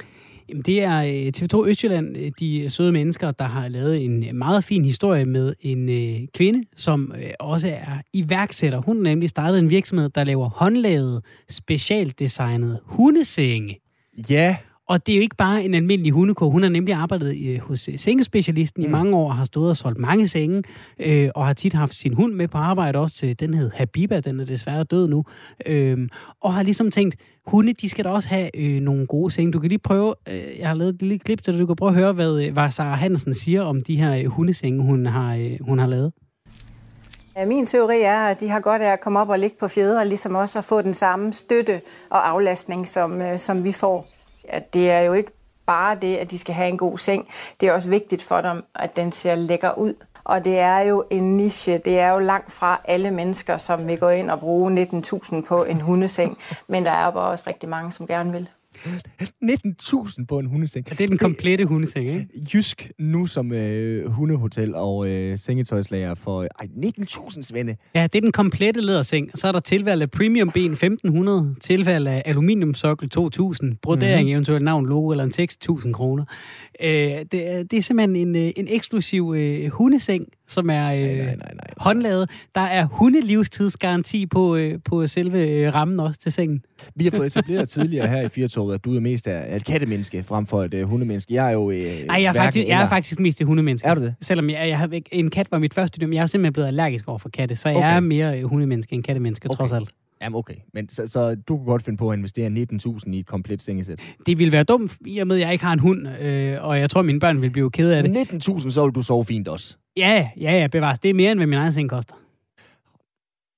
[0.50, 4.36] Jamen, det er øh, TV2 Østjylland, øh, de søde mennesker, der har lavet en øh,
[4.36, 8.82] meget fin historie med en øh, kvinde, som øh, også er iværksætter.
[8.82, 13.80] Hun har nemlig startet en virksomhed, der laver håndlavede, specialdesignet hundesenge.
[14.30, 14.58] Ja,
[14.88, 16.50] og det er jo ikke bare en almindelig hundeko.
[16.50, 18.90] Hun har nemlig arbejdet øh, hos øh, sengespecialisten mm.
[18.90, 20.64] i mange år, og har stået og solgt mange senge,
[21.00, 24.20] øh, og har tit haft sin hund med på arbejde også til, den hed Habiba,
[24.20, 25.24] den er desværre død nu,
[25.66, 26.08] øh,
[26.42, 27.16] og har ligesom tænkt,
[27.48, 29.52] hunde, de skal da også have øh, nogle gode senge.
[29.52, 31.76] Du kan lige prøve, øh, jeg har lavet et lille klip til dig, du kan
[31.76, 35.06] prøve at høre, hvad, øh, hvad Sara Hansen siger om de her øh, hundesenge, hun
[35.06, 36.12] har, øh, hun har lavet.
[37.38, 39.68] Ja, Min teori er, at de har godt af at komme op og ligge på
[39.68, 44.08] fjeder, ligesom også at få den samme støtte og aflastning, som, øh, som vi får.
[44.50, 45.32] At det er jo ikke
[45.66, 47.28] bare det, at de skal have en god seng.
[47.62, 49.94] Det er også vigtigt for dem, at den ser lækker ud.
[50.24, 51.78] Og det er jo en niche.
[51.78, 55.64] Det er jo langt fra alle mennesker, som vil gå ind og bruge 19.000 på
[55.64, 56.38] en hundeseng.
[56.68, 58.50] Men der er jo bare også rigtig mange, som gerne vil.
[59.44, 60.86] 19.000 på en hundeseng.
[60.90, 62.28] Ja, det er den komplette hundeseng, ikke?
[62.54, 66.68] Jysk nu som øh, hundehotel og øh, sengetøjslager for ej,
[67.02, 67.76] 19.000, Svende.
[67.96, 69.32] Ja, det er den komplette læderseng.
[69.36, 74.20] Så er der tilvalg af premium ben 1500, tilvalg af aluminiumsokkel 2000, brodering, Mhm.
[74.20, 74.32] mm-hmm.
[74.32, 76.26] eventuelt navn, logo eller en tekst 1000 kroner.
[76.84, 76.90] Øh,
[77.32, 81.16] det, er, det er simpelthen en, øh, en eksklusiv øh, hundeseng, som er øh, Nej,
[81.16, 81.68] nej, nej, nej.
[81.78, 82.30] håndlavet.
[82.56, 86.62] Der er hundelivstidsgaranti på, øh, på selve øh, rammen også til sengen.
[86.96, 90.24] Vi har fået etableret tidligere her i Firtoget, at du er mest af et kattemenneske
[90.24, 91.34] frem for et øh, hundemenneske.
[91.34, 91.78] Jeg er jo øh,
[92.08, 92.90] Nej, jeg er, faktisk, jeg er eller.
[92.90, 93.88] faktisk mest et hundemenneske.
[93.88, 94.16] Er du det?
[94.22, 96.68] Selvom jeg, jeg ikke- en kat var mit første dyr, men jeg er simpelthen blevet
[96.68, 97.96] allergisk over for katte, så jeg Okay.
[97.96, 99.58] er mere øh, hundemenneske end kattemenneske, Okay.
[99.58, 99.90] trods alt.
[100.22, 103.26] Jamen okay, men så, så du kunne godt finde på at investere 19.000 i et
[103.26, 104.00] komplet sengesæt.
[104.26, 106.80] Det ville være dumt, i og med, at jeg ikke har en hund, øh, og
[106.80, 108.28] jeg tror, mine børn vil blive ked af det.
[108.50, 109.78] 19.000, så vil du sove fint også.
[109.98, 111.00] Ja, ja, ja, bevares.
[111.00, 112.16] Det er mere, end hvad min egen seng koster.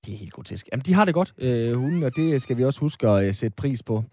[0.05, 0.67] Det er helt grotesk.
[0.71, 3.33] Jamen, de har det godt, øh, hunden, og det skal vi også huske at øh,
[3.33, 4.03] sætte pris på.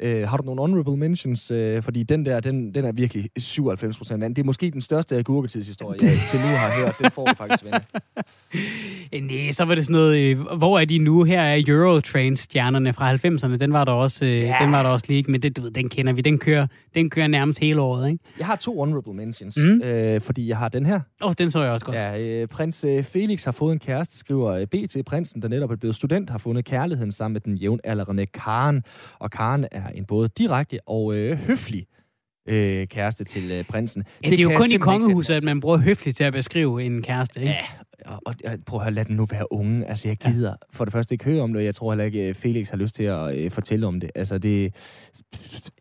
[0.00, 1.50] Øh, har du nogle honorable mentions?
[1.50, 4.34] Øh, fordi den der, den, den er virkelig 97 procent vand.
[4.34, 6.94] Det er måske den største agurketidshistorie, jeg til nu har hørt.
[7.02, 7.64] Den får du faktisk.
[7.64, 7.80] Øh,
[9.22, 11.22] Nej, så var det sådan noget, øh, hvor er de nu?
[11.22, 13.56] Her er Eurotrain-stjernerne fra 90'erne.
[13.56, 14.56] Den var der også, øh, Ja.
[14.62, 16.20] den var der også lige, men det, du ved, den kender vi.
[16.20, 18.24] Den kører, den kører nærmest hele året, ikke?
[18.38, 19.82] Jeg har to honorable mentions, Mm.
[19.82, 21.00] øh, fordi jeg har den her.
[21.22, 21.96] Åh, oh, den så jeg også godt.
[21.96, 24.96] Ja, øh, prins øh, Felix har fået en kæreste, skriver øh, BT.
[25.06, 28.82] Prinsen, der netop er blevet student, har fundet kærligheden sammen med den jævnaldrende Karen.
[29.18, 31.86] Og Karen er en både direkte og øh, høflig
[32.48, 34.04] øh, kæreste til øh, prinsen.
[34.24, 36.82] Ja, det, det er jo kun i kongehuset, at man bruger høfligt til at beskrive
[36.84, 37.52] en kæreste, ikke?
[37.52, 37.64] Ja,
[38.06, 39.86] og, og, og prøv at høre, lad den nu være unge.
[39.86, 42.28] Altså, jeg gider for det første ikke høre om det, og jeg tror heller ikke,
[42.28, 44.10] øh, Felix har lyst til at øh, fortælle om det.
[44.14, 44.74] Altså, det...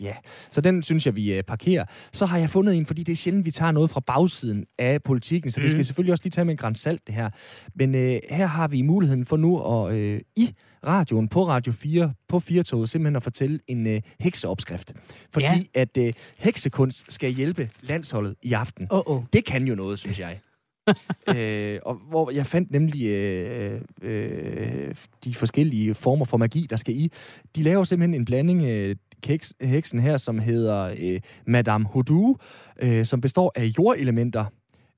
[0.02, 0.14] Ja,
[0.52, 1.86] så den synes jeg, vi øh, parkerer.
[2.14, 5.04] Så har jeg fundet en, fordi det er sjældent, vi tager noget fra bagsiden af
[5.04, 7.30] politikken, så det skal jeg selvfølgelig også lige tage med en græns salt, det her.
[7.76, 10.56] Men øh, her har vi muligheden for nu at øh, i
[10.86, 14.94] radioen på Radio 4, på Firtoget, simpelthen at fortælle en øh, hekseopskrift.
[15.34, 15.82] Fordi Ja.
[15.82, 18.88] at øh, heksekunst skal hjælpe landsholdet i aften.
[18.90, 19.24] Oh, oh.
[19.34, 20.40] Det kan jo noget, synes jeg.
[21.36, 26.96] øh, og hvor jeg fandt nemlig øh, øh, de forskellige former for magi, der skal
[26.98, 27.12] i.
[27.56, 32.38] De laver simpelthen en blanding, øh, keks, heksen her, som hedder øh, Madame Houdou,
[32.82, 34.46] øh, som består af jordelementer,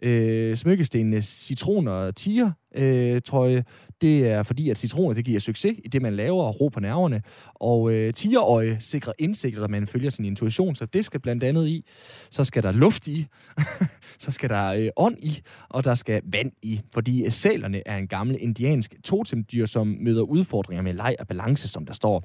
[0.04, 3.64] øh, smykkestenene citron og tiger øh, trøje.
[4.02, 6.80] Det er fordi, at citroner det giver succes i det, man laver, og ro på
[6.80, 7.22] nerverne.
[7.54, 11.68] Og øh, tigerøje sikrer indsigt, at man følger sin intuition, så det skal blandt andet
[11.68, 11.86] i.
[12.30, 13.28] Så skal der luft i,
[14.20, 16.82] så skal der øh, ånd i, og der skal vand i.
[16.94, 21.68] Fordi øh, sælerne er en gammel indiansk totemdyr, som møder udfordringer med leg og balance,
[21.68, 22.24] som der står.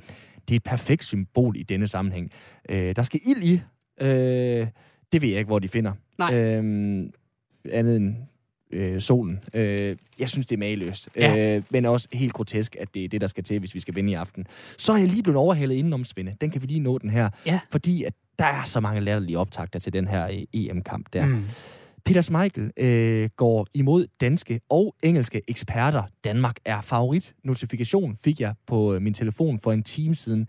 [0.48, 2.30] Det er et perfekt symbol i denne sammenhæng.
[2.68, 3.60] Øh, der skal ild i.
[4.00, 4.66] Øh,
[5.12, 5.92] det ved jeg ikke, hvor de finder.
[6.18, 6.34] Nej.
[6.34, 7.04] Øh,
[7.70, 8.16] andet end
[8.72, 9.40] øh, solen.
[9.54, 11.08] Øh, jeg synes, det er mageløst.
[11.16, 11.56] Ja.
[11.56, 13.94] Øh, men også helt grotesk, at det er det, der skal til, hvis vi skal
[13.94, 14.46] vinde i aften.
[14.78, 16.36] Så er jeg lige blevet overhalet indenom, Svende.
[16.40, 17.30] Den kan vi lige nå den her.
[17.46, 17.60] Ja.
[17.70, 21.26] Fordi at der er så mange latterlige optagter til den her øh, EM-kamp der.
[21.26, 21.44] Mm.
[22.04, 26.02] Peter Schmeichel øh, går imod danske og engelske eksperter.
[26.24, 27.34] Danmark er favorit.
[27.44, 30.48] Notifikation fik jeg på øh, min telefon for en time siden.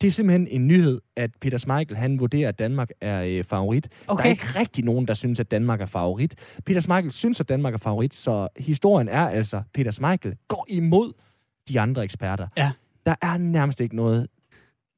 [0.00, 3.88] Det er simpelthen en nyhed, at Peter Schmeichel han vurderer, at Danmark er øh, favorit.
[4.06, 4.22] Okay.
[4.22, 6.34] Der er ikke rigtig nogen, der synes, at Danmark er favorit.
[6.66, 11.12] Peter Schmeichel synes, at Danmark er favorit, så historien er altså, Peter Schmeichel går imod
[11.68, 12.48] de andre eksperter.
[12.56, 12.72] Ja.
[13.06, 14.28] Der er nærmest ikke noget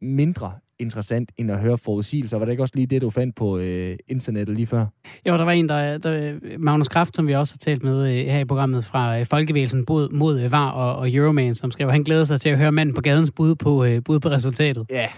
[0.00, 2.38] mindre interessant, end at høre forudsigelser.
[2.38, 4.86] Var det ikke også lige det, du fandt på øh, internettet lige før?
[5.28, 8.26] Jo, der var en, der, der Magnus Kraft, som vi også har talt med øh,
[8.26, 11.90] her i programmet fra øh, Folkevægelsen mod, mod øh, VAR og, og Euroman, som skrev,
[11.90, 14.86] han glæder sig til at høre manden på gadens bud på, øh, bud på resultatet.
[14.90, 15.08] Ja,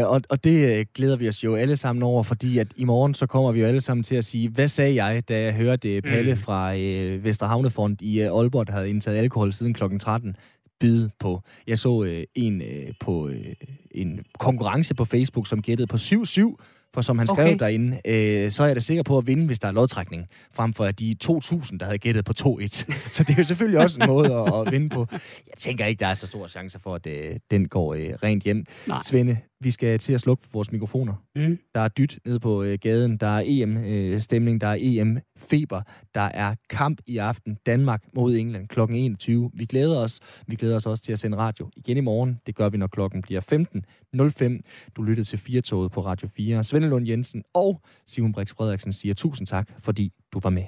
[0.00, 2.84] øh, og, og det øh, glæder vi os jo alle sammen over, fordi at i
[2.84, 5.54] morgen så kommer vi jo alle sammen til at sige, hvad sagde jeg, da jeg
[5.54, 6.36] hørte øh, Palle Mm.
[6.40, 9.82] fra øh, Vesterhavnefront i øh, Aalborg, der havde indtaget alkohol siden kl.
[10.00, 10.36] 13,
[10.80, 11.40] byde på.
[11.66, 13.54] Jeg så øh, en øh, på øh,
[13.90, 16.56] en konkurrence på Facebook, som gættede på 7-7,
[16.94, 17.58] for som han skrev Okay.
[17.58, 20.72] derinde, øh, så er jeg da sikker på at vinde, hvis der er lodtrækning, frem
[20.72, 22.68] for at de 2.000, der havde gættet på 2-1.
[23.14, 25.06] så det er jo selvfølgelig også en måde at, at vinde på.
[25.12, 28.44] Jeg tænker ikke, der er så store chancer for, at øh, den går øh, rent
[28.44, 28.64] hjem.
[28.86, 29.00] Nej.
[29.04, 31.14] Svende, vi skal til at slukke for vores mikrofoner.
[31.36, 31.58] Mm.
[31.74, 35.82] Der er dyt nede på øh, gaden, der er EM-stemning, der er EM-feber,
[36.14, 38.80] der er kamp i aften, Danmark mod England kl.
[38.80, 39.50] 21.
[39.54, 40.20] Vi glæder os.
[40.46, 42.40] Vi glæder os også til at sende radio igen i morgen.
[42.46, 44.90] Det gør vi, når klokken bliver 15.05.
[44.96, 46.64] Du lyttede til Firtoget på Radio 4.
[46.64, 50.64] Svende Lund Jensen og Simon Brix Frederiksen siger tusind tak, fordi du var med.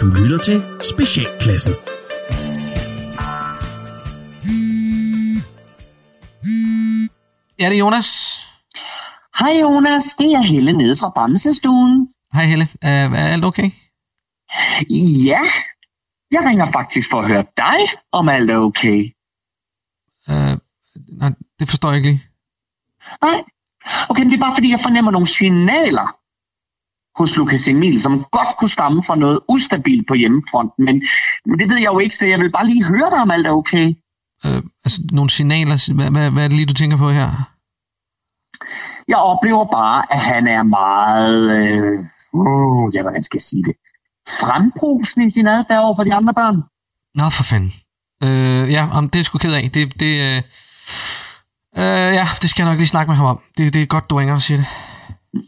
[0.00, 1.97] Du lytter til Specialklassen.
[7.60, 8.38] Ja, det er Jonas.
[9.38, 12.08] Hej Jonas, det er Helle nede fra Bamsestuen.
[12.32, 12.68] Hej Helle.
[12.82, 13.70] Uh, er alt okay?
[15.26, 15.40] Ja,
[16.30, 17.78] jeg ringer faktisk for at høre dig,
[18.12, 19.10] om alt er okay.
[20.28, 20.58] Uh,
[21.18, 22.24] nej, det forstår jeg ikke lige.
[23.22, 23.44] Nej,
[24.08, 26.16] okay, men det er bare fordi, jeg fornemmer nogle signaler
[27.18, 31.76] hos Lukas Emil, som godt kunne stamme fra noget ustabilt på hjemmefronten, men det ved
[31.76, 33.94] jeg jo ikke, så jeg vil bare lige høre dig, om alt er okay.
[34.44, 35.94] Uh, altså, nogle signaler.
[35.94, 37.30] Hvad, hvad, hvad er det lige, du tænker på her?
[39.08, 41.98] Jeg oplever bare, at han er meget, øh,
[42.32, 43.74] uh, ja, hvordan skal jeg sige det,
[44.40, 46.56] frembrusende i sin adfærd over for de andre børn.
[47.14, 47.72] Nå, for fanden.
[48.24, 49.70] Uh, ja, om, det er sgu ked af.
[49.74, 50.42] Det, det, uh,
[51.82, 53.40] uh, ja, det skal jeg nok lige snakke med ham om.
[53.56, 54.66] Det, det er godt, du ringer og siger det.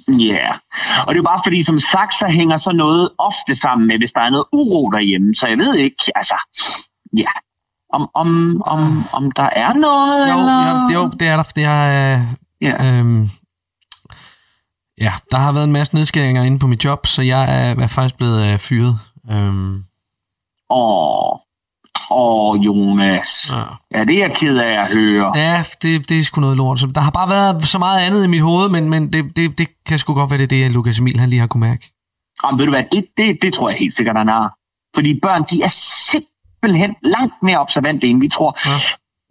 [0.09, 0.55] Ja, yeah.
[1.07, 3.99] og det er jo bare fordi, som sagt, så hænger så noget ofte sammen med,
[3.99, 5.34] hvis der er noget uro derhjemme.
[5.34, 6.34] Så jeg ved ikke, altså,
[7.16, 7.32] ja,
[7.93, 10.88] om, om, om, om der er noget, Jo, eller?
[10.93, 11.43] jo, jo det er der.
[11.43, 12.22] Det er, uh,
[12.62, 12.99] Ja.
[12.99, 13.30] øhm,
[15.01, 17.86] ja, der har været en masse nedskæringer inde på mit job, så jeg er, er
[17.86, 18.99] faktisk blevet uh, fyret.
[19.30, 19.84] Øhm,
[20.70, 21.36] Åh,
[22.11, 23.51] åh, Jonas.
[23.53, 23.99] Ja.
[23.99, 25.38] ja, det er jeg ked af at høre.
[25.38, 26.78] Ja, det, det er sgu noget lort.
[26.80, 29.59] Så der har bare været så meget andet i mit hoved, men, men det, det,
[29.59, 31.93] det kan sgu godt være, det er det, Lukas Emil han lige har kunne mærke.
[32.45, 34.55] Jamen, ved du hvad, det, det, det tror jeg helt sikkert, han har.
[34.95, 35.68] Fordi børn, de er
[36.11, 36.30] simpelthen
[37.03, 38.59] langt mere observante, end vi tror.
[38.67, 38.77] Ja.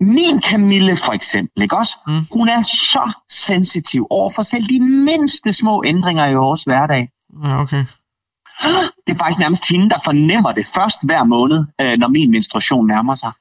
[0.02, 1.98] Min Camille for eksempel, ikke også?
[2.08, 2.14] Mm.
[2.34, 7.10] Hun er så sensitiv over for selv de mindste små ændringer i vores hverdag.
[7.44, 7.86] Ja, okay.
[9.08, 12.88] Det er faktisk nærmest hende, der fornemmer det først hver måned, øh, når min menstruation
[12.88, 13.32] nærmer sig.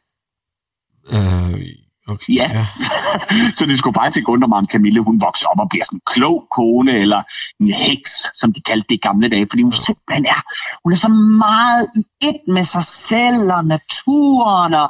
[1.13, 1.61] Øh,
[2.09, 2.35] okay.
[2.35, 2.51] Ja.
[2.53, 2.67] ja.
[3.57, 5.97] så det skulle faktisk ikke undre mig, om Camille hun vokser op og bliver sådan
[5.97, 7.23] en klog kone, eller
[7.61, 10.41] en heks, som de kaldte det i gamle dage, fordi hun simpelthen er,
[10.85, 14.89] hun er så meget i et med sig selv og naturen, og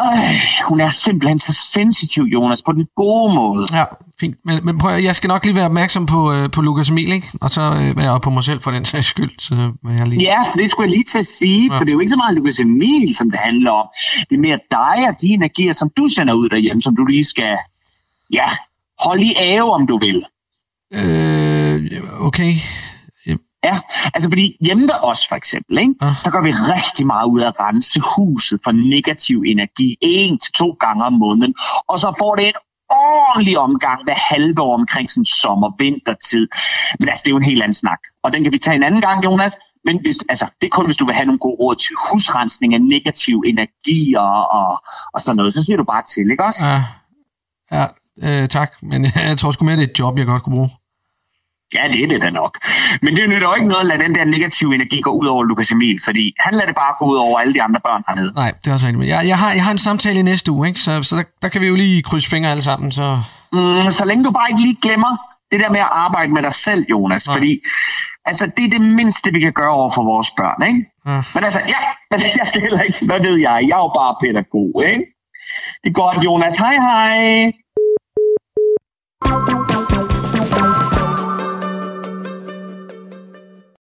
[0.00, 3.66] øh, hun er simpelthen så sensitiv, Jonas, på den gode måde.
[3.72, 3.84] Ja,
[4.20, 4.36] fint.
[4.44, 7.28] Men, men prøv jeg skal nok lige være opmærksom på, øh, på Lukas Emil, ikke?
[7.40, 9.30] Og så øh, være på mig selv for den sags skyld.
[9.38, 10.22] Så jeg lige...
[10.22, 11.78] Ja, for det skulle jeg lige til at sige, ja.
[11.78, 13.86] for det er jo ikke så meget Lukas Emil, som det handler om.
[14.30, 17.24] Det er mere dig og de energier, som du sender ud derhjemme, som du lige
[17.24, 17.56] skal,
[18.32, 18.46] ja,
[19.00, 20.24] holde i ave, om du vil.
[20.94, 21.90] Øh,
[22.20, 22.54] okay.
[23.64, 23.80] Ja,
[24.14, 26.06] altså fordi hjemme ved os for eksempel, ikke, Ja.
[26.24, 30.52] der gør vi rigtig meget ud af at rense huset for negativ energi en til
[30.52, 31.54] to gange om måneden,
[31.88, 32.52] og så får det en
[32.90, 36.48] ordentlig omgang hver halve år omkring sådan sommer-vintertid.
[37.00, 37.98] Men altså, det er jo en helt anden snak.
[38.24, 39.58] Og den kan vi tage en anden gang, Jonas.
[39.84, 42.74] Men hvis, altså, det er kun, hvis du vil have nogle gode råd til husrensning
[42.74, 44.82] af negativ energi og, og,
[45.14, 45.54] og sådan noget.
[45.54, 46.62] Så siger du bare til, ikke også?
[46.66, 46.84] Ja,
[47.78, 47.86] ja
[48.42, 48.70] øh, tak.
[48.82, 50.70] Men jeg tror sgu mere, det er et job, jeg godt kunne bruge.
[51.74, 52.58] Ja, det er det da nok.
[53.02, 55.42] Men det nytter jo ikke noget at lade den der negative energi gå ud over
[55.44, 58.32] Lukas Emil, fordi han lader det bare gå ud over alle de andre børn hernede.
[58.34, 59.08] Nej, det er også rigtigt.
[59.08, 60.80] Jeg, jeg, har, jeg har en samtale i næste uge, ikke?
[60.80, 62.92] så, så der, der kan vi jo lige krydse fingre alle sammen.
[62.92, 63.20] Så...
[63.52, 65.16] Mm, så længe du bare ikke lige glemmer
[65.52, 67.26] det der med at arbejde med dig selv, Jonas.
[67.26, 67.36] Nej.
[67.36, 67.60] Fordi
[68.24, 70.66] altså, det er det mindste, vi kan gøre over for vores børn.
[70.68, 70.80] Ikke?
[71.06, 71.22] Ja.
[71.34, 74.16] Men altså, ja, men jeg skal heller ikke, hvad ved jeg, jeg er jo bare
[74.22, 74.84] pædagog.
[74.86, 75.04] Ikke?
[75.82, 76.56] Det er godt, Jonas.
[76.56, 77.52] Hej hej.